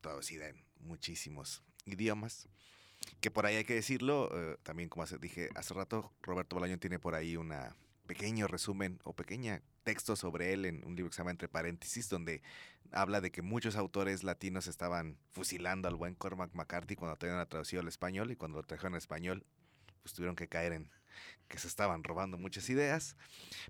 traducida 0.00 0.48
en 0.48 0.64
muchísimos 0.80 1.62
idiomas 1.86 2.48
que 3.20 3.30
por 3.30 3.46
ahí 3.46 3.56
hay 3.56 3.64
que 3.64 3.74
decirlo, 3.74 4.30
eh, 4.32 4.56
también 4.62 4.88
como 4.88 5.04
dije 5.06 5.50
hace 5.54 5.74
rato, 5.74 6.12
Roberto 6.22 6.56
Bolaño 6.56 6.78
tiene 6.78 6.98
por 6.98 7.14
ahí 7.14 7.36
un 7.36 7.52
pequeño 8.06 8.46
resumen 8.46 8.98
o 9.04 9.14
pequeña 9.14 9.62
texto 9.90 10.14
sobre 10.14 10.52
él 10.52 10.66
en 10.66 10.84
un 10.86 10.94
libro 10.94 11.10
que 11.10 11.16
se 11.16 11.18
llama 11.18 11.32
Entre 11.32 11.48
paréntesis, 11.48 12.08
donde 12.08 12.42
habla 12.92 13.20
de 13.20 13.32
que 13.32 13.42
muchos 13.42 13.74
autores 13.74 14.22
latinos 14.22 14.68
estaban 14.68 15.18
fusilando 15.32 15.88
al 15.88 15.96
buen 15.96 16.14
Cormac 16.14 16.54
McCarthy 16.54 16.94
cuando 16.94 17.16
tenían 17.16 17.44
traducido 17.48 17.82
al 17.82 17.88
español 17.88 18.30
y 18.30 18.36
cuando 18.36 18.58
lo 18.58 18.62
trajeron 18.62 18.94
al 18.94 18.98
español, 18.98 19.44
pues 20.04 20.14
tuvieron 20.14 20.36
que 20.36 20.46
caer 20.46 20.74
en 20.74 20.92
que 21.48 21.58
se 21.58 21.66
estaban 21.66 22.04
robando 22.04 22.38
muchas 22.38 22.70
ideas. 22.70 23.16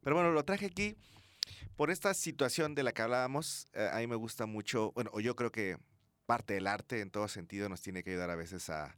Pero 0.03 0.15
bueno, 0.15 0.31
lo 0.31 0.45
traje 0.45 0.67
aquí 0.67 0.95
por 1.75 1.91
esta 1.91 2.13
situación 2.13 2.75
de 2.75 2.83
la 2.83 2.93
que 2.93 3.01
hablábamos. 3.01 3.67
Eh, 3.73 3.89
a 3.91 3.97
mí 3.97 4.07
me 4.07 4.17
gusta 4.17 4.45
mucho, 4.45 4.93
bueno, 4.93 5.09
o 5.15 5.21
yo 5.21 5.35
creo 5.37 5.51
que 5.51 5.79
parte 6.27 6.53
del 6.53 6.67
arte 6.67 7.01
en 7.01 7.11
todo 7.11 7.29
sentido 7.29 7.71
nos 7.71 7.81
tiene 7.81 8.03
que 8.03 8.11
ayudar 8.11 8.29
a 8.29 8.37
veces 8.37 8.69
a, 8.69 8.95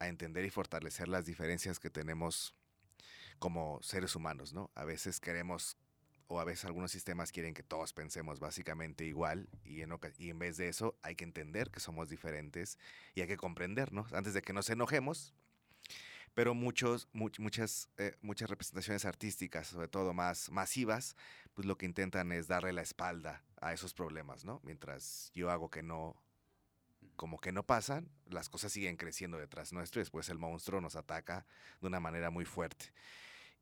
a 0.00 0.08
entender 0.08 0.44
y 0.44 0.50
fortalecer 0.50 1.08
las 1.08 1.24
diferencias 1.24 1.80
que 1.80 1.88
tenemos 1.88 2.54
como 3.38 3.80
seres 3.82 4.14
humanos, 4.14 4.52
¿no? 4.52 4.70
A 4.74 4.84
veces 4.84 5.18
queremos 5.18 5.78
o 6.28 6.40
a 6.40 6.44
veces 6.44 6.66
algunos 6.66 6.92
sistemas 6.92 7.32
quieren 7.32 7.54
que 7.54 7.62
todos 7.62 7.92
pensemos 7.92 8.38
básicamente 8.38 9.04
igual 9.04 9.48
y 9.64 9.80
en, 9.80 9.90
y 10.18 10.30
en 10.30 10.38
vez 10.38 10.58
de 10.58 10.68
eso 10.68 10.96
hay 11.02 11.16
que 11.16 11.24
entender 11.24 11.70
que 11.70 11.80
somos 11.80 12.10
diferentes 12.10 12.78
y 13.14 13.22
hay 13.22 13.26
que 13.26 13.38
comprendernos 13.38 14.12
antes 14.12 14.34
de 14.34 14.42
que 14.42 14.52
nos 14.52 14.70
enojemos. 14.70 15.34
Pero 16.34 16.54
muchos, 16.54 17.08
much, 17.12 17.40
muchas, 17.40 17.88
eh, 17.96 18.16
muchas 18.20 18.48
representaciones 18.48 19.04
artísticas, 19.04 19.66
sobre 19.66 19.88
todo 19.88 20.12
más 20.12 20.50
masivas, 20.50 21.16
pues 21.54 21.66
lo 21.66 21.76
que 21.76 21.86
intentan 21.86 22.30
es 22.30 22.46
darle 22.46 22.72
la 22.72 22.82
espalda 22.82 23.42
a 23.60 23.72
esos 23.72 23.92
problemas, 23.92 24.44
¿no? 24.44 24.60
Mientras 24.62 25.32
yo 25.34 25.50
hago 25.50 25.70
que 25.70 25.82
no 25.82 26.22
como 27.16 27.40
que 27.40 27.50
no 27.50 27.64
pasan, 27.64 28.08
las 28.26 28.48
cosas 28.48 28.70
siguen 28.70 28.96
creciendo 28.96 29.38
detrás 29.38 29.72
nuestro 29.72 30.00
y 30.00 30.02
después 30.02 30.28
el 30.28 30.38
monstruo 30.38 30.80
nos 30.80 30.94
ataca 30.94 31.46
de 31.80 31.88
una 31.88 31.98
manera 31.98 32.30
muy 32.30 32.44
fuerte. 32.44 32.92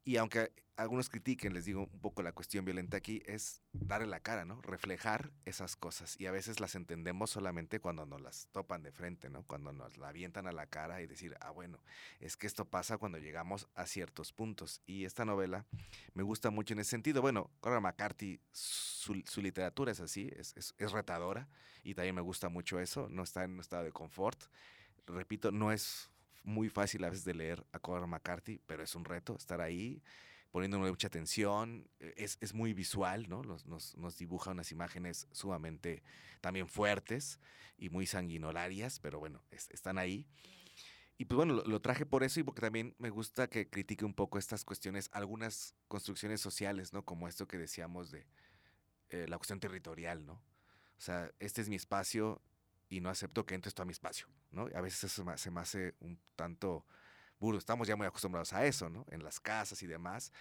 Y 0.07 0.19
aunque 0.19 0.53
algunos 0.77 1.09
critiquen, 1.09 1.53
les 1.53 1.65
digo 1.65 1.89
un 1.93 2.01
poco 2.01 2.23
la 2.23 2.31
cuestión 2.31 2.65
violenta 2.65 2.97
aquí, 2.97 3.25
es 3.27 3.61
darle 3.73 4.07
la 4.07 4.21
cara, 4.21 4.45
¿no? 4.45 4.63
Reflejar 4.63 5.33
esas 5.45 5.75
cosas. 5.75 6.15
Y 6.21 6.27
a 6.27 6.31
veces 6.31 6.61
las 6.61 6.77
entendemos 6.77 7.31
solamente 7.31 7.81
cuando 7.81 8.07
nos 8.07 8.21
las 8.21 8.47
topan 8.53 8.85
de 8.85 8.93
frente, 8.93 9.31
¿no? 9.31 9.43
Cuando 9.43 9.73
nos 9.73 9.97
la 9.97 10.11
avientan 10.11 10.47
a 10.47 10.53
la 10.53 10.69
cara 10.69 11.03
y 11.03 11.09
decir, 11.09 11.37
ah, 11.41 11.51
bueno, 11.51 11.83
es 12.21 12.37
que 12.37 12.47
esto 12.47 12.67
pasa 12.67 12.99
cuando 12.99 13.19
llegamos 13.19 13.67
a 13.75 13.85
ciertos 13.87 14.33
puntos. 14.33 14.81
Y 14.87 15.07
esta 15.07 15.25
novela 15.25 15.67
me 16.15 16.23
gusta 16.23 16.51
mucho 16.51 16.75
en 16.75 16.79
ese 16.79 16.91
sentido. 16.91 17.21
Bueno, 17.21 17.51
Cora 17.59 17.81
McCarthy, 17.81 18.39
su, 18.53 19.21
su, 19.27 19.43
literatura 19.43 19.91
es 19.91 19.99
así, 19.99 20.31
es, 20.37 20.57
es, 20.57 20.73
es 20.79 20.93
retadora. 20.93 21.49
Y 21.83 21.95
también 21.95 22.15
me 22.15 22.21
gusta 22.21 22.49
mucho 22.49 22.79
eso, 22.79 23.09
no 23.11 23.25
está 23.25 23.43
en 23.43 23.55
un 23.55 23.61
estado 23.61 23.83
de 23.83 23.91
confort. 23.91 24.41
Repito, 25.09 25.51
no 25.51 25.73
es 25.73 26.11
muy 26.47 26.69
fácil 26.69 27.05
a 27.05 27.11
veces 27.11 27.25
de 27.25 27.35
leer 27.35 27.67
a 27.73 27.79
Cora 27.79 28.07
McCarthy, 28.07 28.61
pero 28.67 28.83
es 28.83 28.95
un 28.95 29.05
reto 29.05 29.37
estar 29.37 29.61
ahí 29.61 30.03
poniéndole 30.51 30.91
mucha 30.91 31.09
atención, 31.09 31.87
e, 32.01 32.15
es, 32.17 32.39
es 32.41 32.55
muy 32.55 32.73
visual, 32.73 33.29
¿no? 33.29 33.43
Nos, 33.43 33.67
nos, 33.67 33.95
nos, 33.97 34.17
dibuja 34.17 34.53
unas 34.53 34.73
imágenes 34.73 35.29
sumamente 35.33 36.03
también 36.41 36.69
fuertes 36.69 37.39
y 37.77 37.91
muy 37.91 38.07
sanguinolarias, 38.07 38.99
pero 39.01 39.19
bueno, 39.19 39.43
es, 39.51 39.69
están 39.71 39.99
ahí. 39.99 40.27
Y 41.19 41.27
pues 41.27 41.37
bueno, 41.37 41.55
lo, 41.55 41.65
lo, 41.65 41.81
traje 41.83 42.07
por 42.07 42.25
eso 42.25 42.41
y 42.41 42.43
porque 42.43 42.63
también 42.63 42.95
me 42.99 43.11
gusta 43.11 43.49
que 43.49 43.69
critique 43.69 44.05
un 44.05 44.15
poco 44.15 44.39
estas 44.39 44.65
cuestiones, 44.65 45.11
algunas 45.13 45.75
construcciones 45.89 46.41
sociales, 46.41 46.93
¿no? 46.93 47.05
Como 47.05 47.29
esto 47.29 47.47
que 47.47 47.59
decíamos 47.59 48.11
de 48.11 48.27
eh, 49.11 49.27
la 49.29 49.37
cuestión 49.39 49.61
territorial, 49.61 50.25
¿no? 50.25 50.35
O 50.35 51.01
sea, 51.01 51.31
este 51.39 51.61
es 51.61 51.69
mi 51.69 51.77
espacio 51.77 52.41
y 52.89 53.01
no 53.01 53.11
acepto 53.11 53.45
que 53.45 53.55
entres 53.55 53.75
tú 53.75 53.83
a 53.83 53.85
mi 53.85 53.93
espacio, 53.93 54.27
¿no? 54.51 54.69
A 54.75 54.81
veces 54.81 55.05
eso 55.05 55.25
se 55.37 55.51
me 55.51 55.61
hace 55.61 55.95
un 56.01 56.19
tanto 56.37 56.87
burdo. 57.39 57.59
Estamos 57.59 57.89
ya 57.89 57.97
muy 57.97 58.07
acostumbrados 58.07 58.53
a 58.53 58.65
eso, 58.67 58.89
¿no? 58.89 59.05
En 59.11 59.23
las 59.23 59.41
casas 59.41 59.83
y 59.83 59.87
demás. 59.87 60.33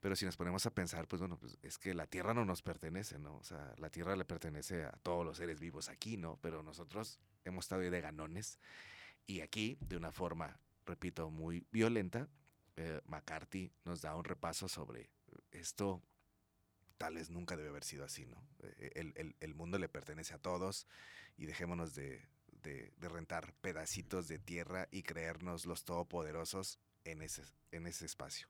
Pero 0.00 0.14
si 0.14 0.26
nos 0.26 0.36
ponemos 0.36 0.66
a 0.66 0.74
pensar, 0.74 1.08
pues 1.08 1.20
bueno, 1.20 1.38
pues 1.38 1.58
es 1.62 1.78
que 1.78 1.94
la 1.94 2.06
tierra 2.06 2.34
no 2.34 2.44
nos 2.44 2.62
pertenece, 2.62 3.18
¿no? 3.18 3.36
O 3.36 3.44
sea, 3.44 3.74
la 3.78 3.90
tierra 3.90 4.14
le 4.14 4.24
pertenece 4.24 4.84
a 4.84 4.92
todos 5.02 5.24
los 5.24 5.38
seres 5.38 5.58
vivos 5.58 5.88
aquí, 5.88 6.16
¿no? 6.16 6.38
Pero 6.42 6.62
nosotros 6.62 7.18
hemos 7.44 7.64
estado 7.64 7.80
de 7.80 8.00
ganones. 8.00 8.60
Y 9.26 9.40
aquí, 9.40 9.78
de 9.80 9.96
una 9.96 10.12
forma, 10.12 10.60
repito, 10.84 11.30
muy 11.30 11.66
violenta, 11.72 12.28
eh, 12.76 13.00
McCarthy 13.06 13.72
nos 13.84 14.02
da 14.02 14.14
un 14.14 14.24
repaso 14.24 14.68
sobre 14.68 15.10
esto 15.50 16.02
tal 16.98 17.14
vez 17.14 17.30
nunca 17.30 17.56
debe 17.56 17.68
haber 17.68 17.84
sido 17.84 18.04
así, 18.04 18.26
¿no? 18.26 18.42
Eh, 18.62 18.92
el, 18.94 19.12
el, 19.16 19.36
el 19.40 19.54
mundo 19.54 19.78
le 19.78 19.88
pertenece 19.88 20.34
a 20.34 20.38
todos 20.38 20.86
y 21.36 21.46
dejémonos 21.46 21.94
de, 21.94 22.22
de, 22.62 23.08
rentar 23.08 23.52
pedacitos 23.60 24.28
de 24.28 24.38
tierra 24.38 24.88
y 24.90 25.02
creernos 25.02 25.66
los 25.66 25.84
todopoderosos 25.84 26.80
en 27.04 27.22
ese, 27.22 27.42
en 27.70 27.86
ese 27.86 28.06
espacio. 28.06 28.48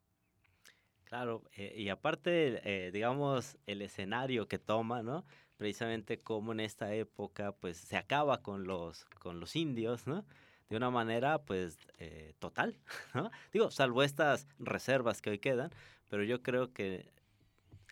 Claro, 1.04 1.44
eh, 1.56 1.74
y 1.76 1.88
aparte, 1.88 2.60
eh, 2.64 2.90
digamos, 2.90 3.56
el 3.66 3.82
escenario 3.82 4.48
que 4.48 4.58
toma, 4.58 5.02
¿no? 5.02 5.24
Precisamente 5.56 6.20
como 6.20 6.52
en 6.52 6.60
esta 6.60 6.92
época, 6.94 7.52
pues, 7.52 7.76
se 7.76 7.96
acaba 7.96 8.42
con 8.42 8.64
los, 8.64 9.04
con 9.20 9.38
los 9.38 9.54
indios, 9.54 10.06
¿no? 10.06 10.24
De 10.68 10.76
una 10.76 10.90
manera, 10.90 11.44
pues, 11.44 11.78
eh, 11.98 12.34
total, 12.40 12.76
¿no? 13.14 13.30
Digo, 13.52 13.70
salvo 13.70 14.02
estas 14.02 14.48
reservas 14.58 15.22
que 15.22 15.30
hoy 15.30 15.38
quedan, 15.38 15.70
pero 16.08 16.24
yo 16.24 16.42
creo 16.42 16.72
que 16.72 17.12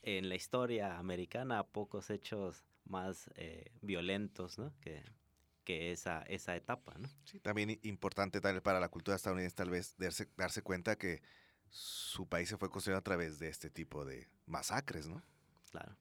en 0.02 0.28
la 0.28 0.34
historia 0.34 0.98
americana 0.98 1.62
pocos 1.64 2.10
hechos 2.10 2.64
más 2.84 3.30
eh, 3.36 3.72
violentos, 3.82 4.58
¿no? 4.58 4.72
Que, 4.80 5.02
que 5.64 5.92
esa, 5.92 6.22
esa 6.22 6.54
etapa, 6.56 6.94
¿no? 6.98 7.08
Sí, 7.24 7.40
también 7.40 7.78
importante 7.82 8.40
tal 8.40 8.54
vez 8.54 8.62
para 8.62 8.80
la 8.80 8.88
cultura 8.88 9.16
estadounidense 9.16 9.56
tal 9.56 9.70
vez 9.70 9.96
darse, 9.96 10.28
darse 10.36 10.62
cuenta 10.62 10.96
que 10.96 11.22
su 11.70 12.28
país 12.28 12.48
se 12.48 12.56
fue 12.56 12.70
construido 12.70 12.98
a 12.98 13.02
través 13.02 13.38
de 13.38 13.48
este 13.48 13.70
tipo 13.70 14.04
de 14.04 14.28
masacres, 14.46 15.08
¿no? 15.08 15.22
Claro. 15.70 15.96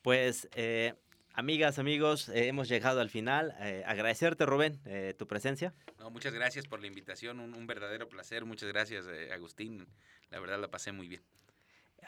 Pues, 0.00 0.48
eh, 0.54 0.94
amigas, 1.34 1.78
amigos, 1.78 2.28
eh, 2.30 2.46
hemos 2.46 2.68
llegado 2.68 3.00
al 3.00 3.10
final. 3.10 3.54
Eh, 3.60 3.82
agradecerte, 3.84 4.46
Rubén, 4.46 4.80
eh, 4.86 5.14
tu 5.18 5.26
presencia. 5.26 5.74
No, 5.98 6.10
muchas 6.10 6.32
gracias 6.32 6.66
por 6.66 6.80
la 6.80 6.86
invitación, 6.86 7.40
un, 7.40 7.54
un 7.54 7.66
verdadero 7.66 8.08
placer. 8.08 8.44
Muchas 8.44 8.68
gracias, 8.68 9.06
Agustín. 9.32 9.86
La 10.30 10.40
verdad 10.40 10.58
la 10.60 10.70
pasé 10.70 10.92
muy 10.92 11.08
bien. 11.08 11.22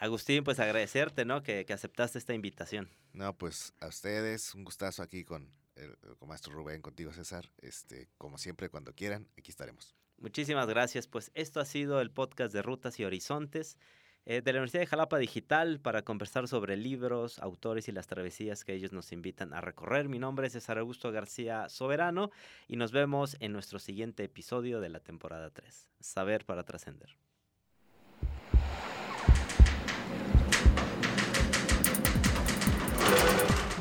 Agustín, 0.01 0.43
pues 0.43 0.59
agradecerte, 0.59 1.25
¿no? 1.25 1.43
Que, 1.43 1.63
que 1.63 1.73
aceptaste 1.73 2.17
esta 2.17 2.33
invitación. 2.33 2.89
No, 3.13 3.37
pues 3.37 3.71
a 3.79 3.87
ustedes, 3.87 4.55
un 4.55 4.63
gustazo 4.63 5.03
aquí 5.03 5.23
con 5.23 5.53
el, 5.75 5.95
con 6.17 6.27
Maestro 6.27 6.53
Rubén, 6.53 6.81
contigo 6.81 7.13
César. 7.13 7.51
Este, 7.61 8.09
como 8.17 8.39
siempre, 8.39 8.69
cuando 8.69 8.93
quieran, 8.93 9.27
aquí 9.37 9.51
estaremos. 9.51 9.95
Muchísimas 10.17 10.67
gracias. 10.67 11.05
Pues 11.05 11.29
esto 11.35 11.59
ha 11.59 11.65
sido 11.65 12.01
el 12.01 12.09
podcast 12.09 12.51
de 12.51 12.63
Rutas 12.63 12.99
y 12.99 13.05
Horizontes 13.05 13.77
eh, 14.25 14.41
de 14.41 14.53
la 14.53 14.57
Universidad 14.57 14.81
de 14.81 14.87
Jalapa 14.87 15.19
Digital 15.19 15.79
para 15.79 16.01
conversar 16.01 16.47
sobre 16.47 16.77
libros, 16.77 17.37
autores 17.37 17.87
y 17.87 17.91
las 17.91 18.07
travesías 18.07 18.63
que 18.63 18.73
ellos 18.73 18.93
nos 18.93 19.11
invitan 19.11 19.53
a 19.53 19.61
recorrer. 19.61 20.09
Mi 20.09 20.17
nombre 20.17 20.47
es 20.47 20.53
César 20.53 20.79
Augusto 20.79 21.11
García 21.11 21.69
Soberano 21.69 22.31
y 22.67 22.75
nos 22.75 22.91
vemos 22.91 23.37
en 23.39 23.53
nuestro 23.53 23.77
siguiente 23.77 24.23
episodio 24.23 24.81
de 24.81 24.89
la 24.89 24.99
temporada 24.99 25.51
3. 25.51 25.87
Saber 25.99 26.43
para 26.43 26.63
trascender. 26.63 27.15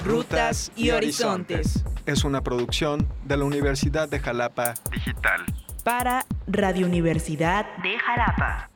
Rutas 0.05 0.73
y 0.77 0.91
Horizontes. 0.91 1.85
Es 2.07 2.25
una 2.25 2.43
producción 2.43 3.07
de 3.25 3.37
la 3.37 3.45
Universidad 3.45 4.09
de 4.09 4.19
Jalapa 4.19 4.75
Digital. 4.91 5.45
Para 5.85 6.25
Radio 6.47 6.87
Universidad 6.87 7.67
de 7.83 7.99
Jalapa. 7.99 8.70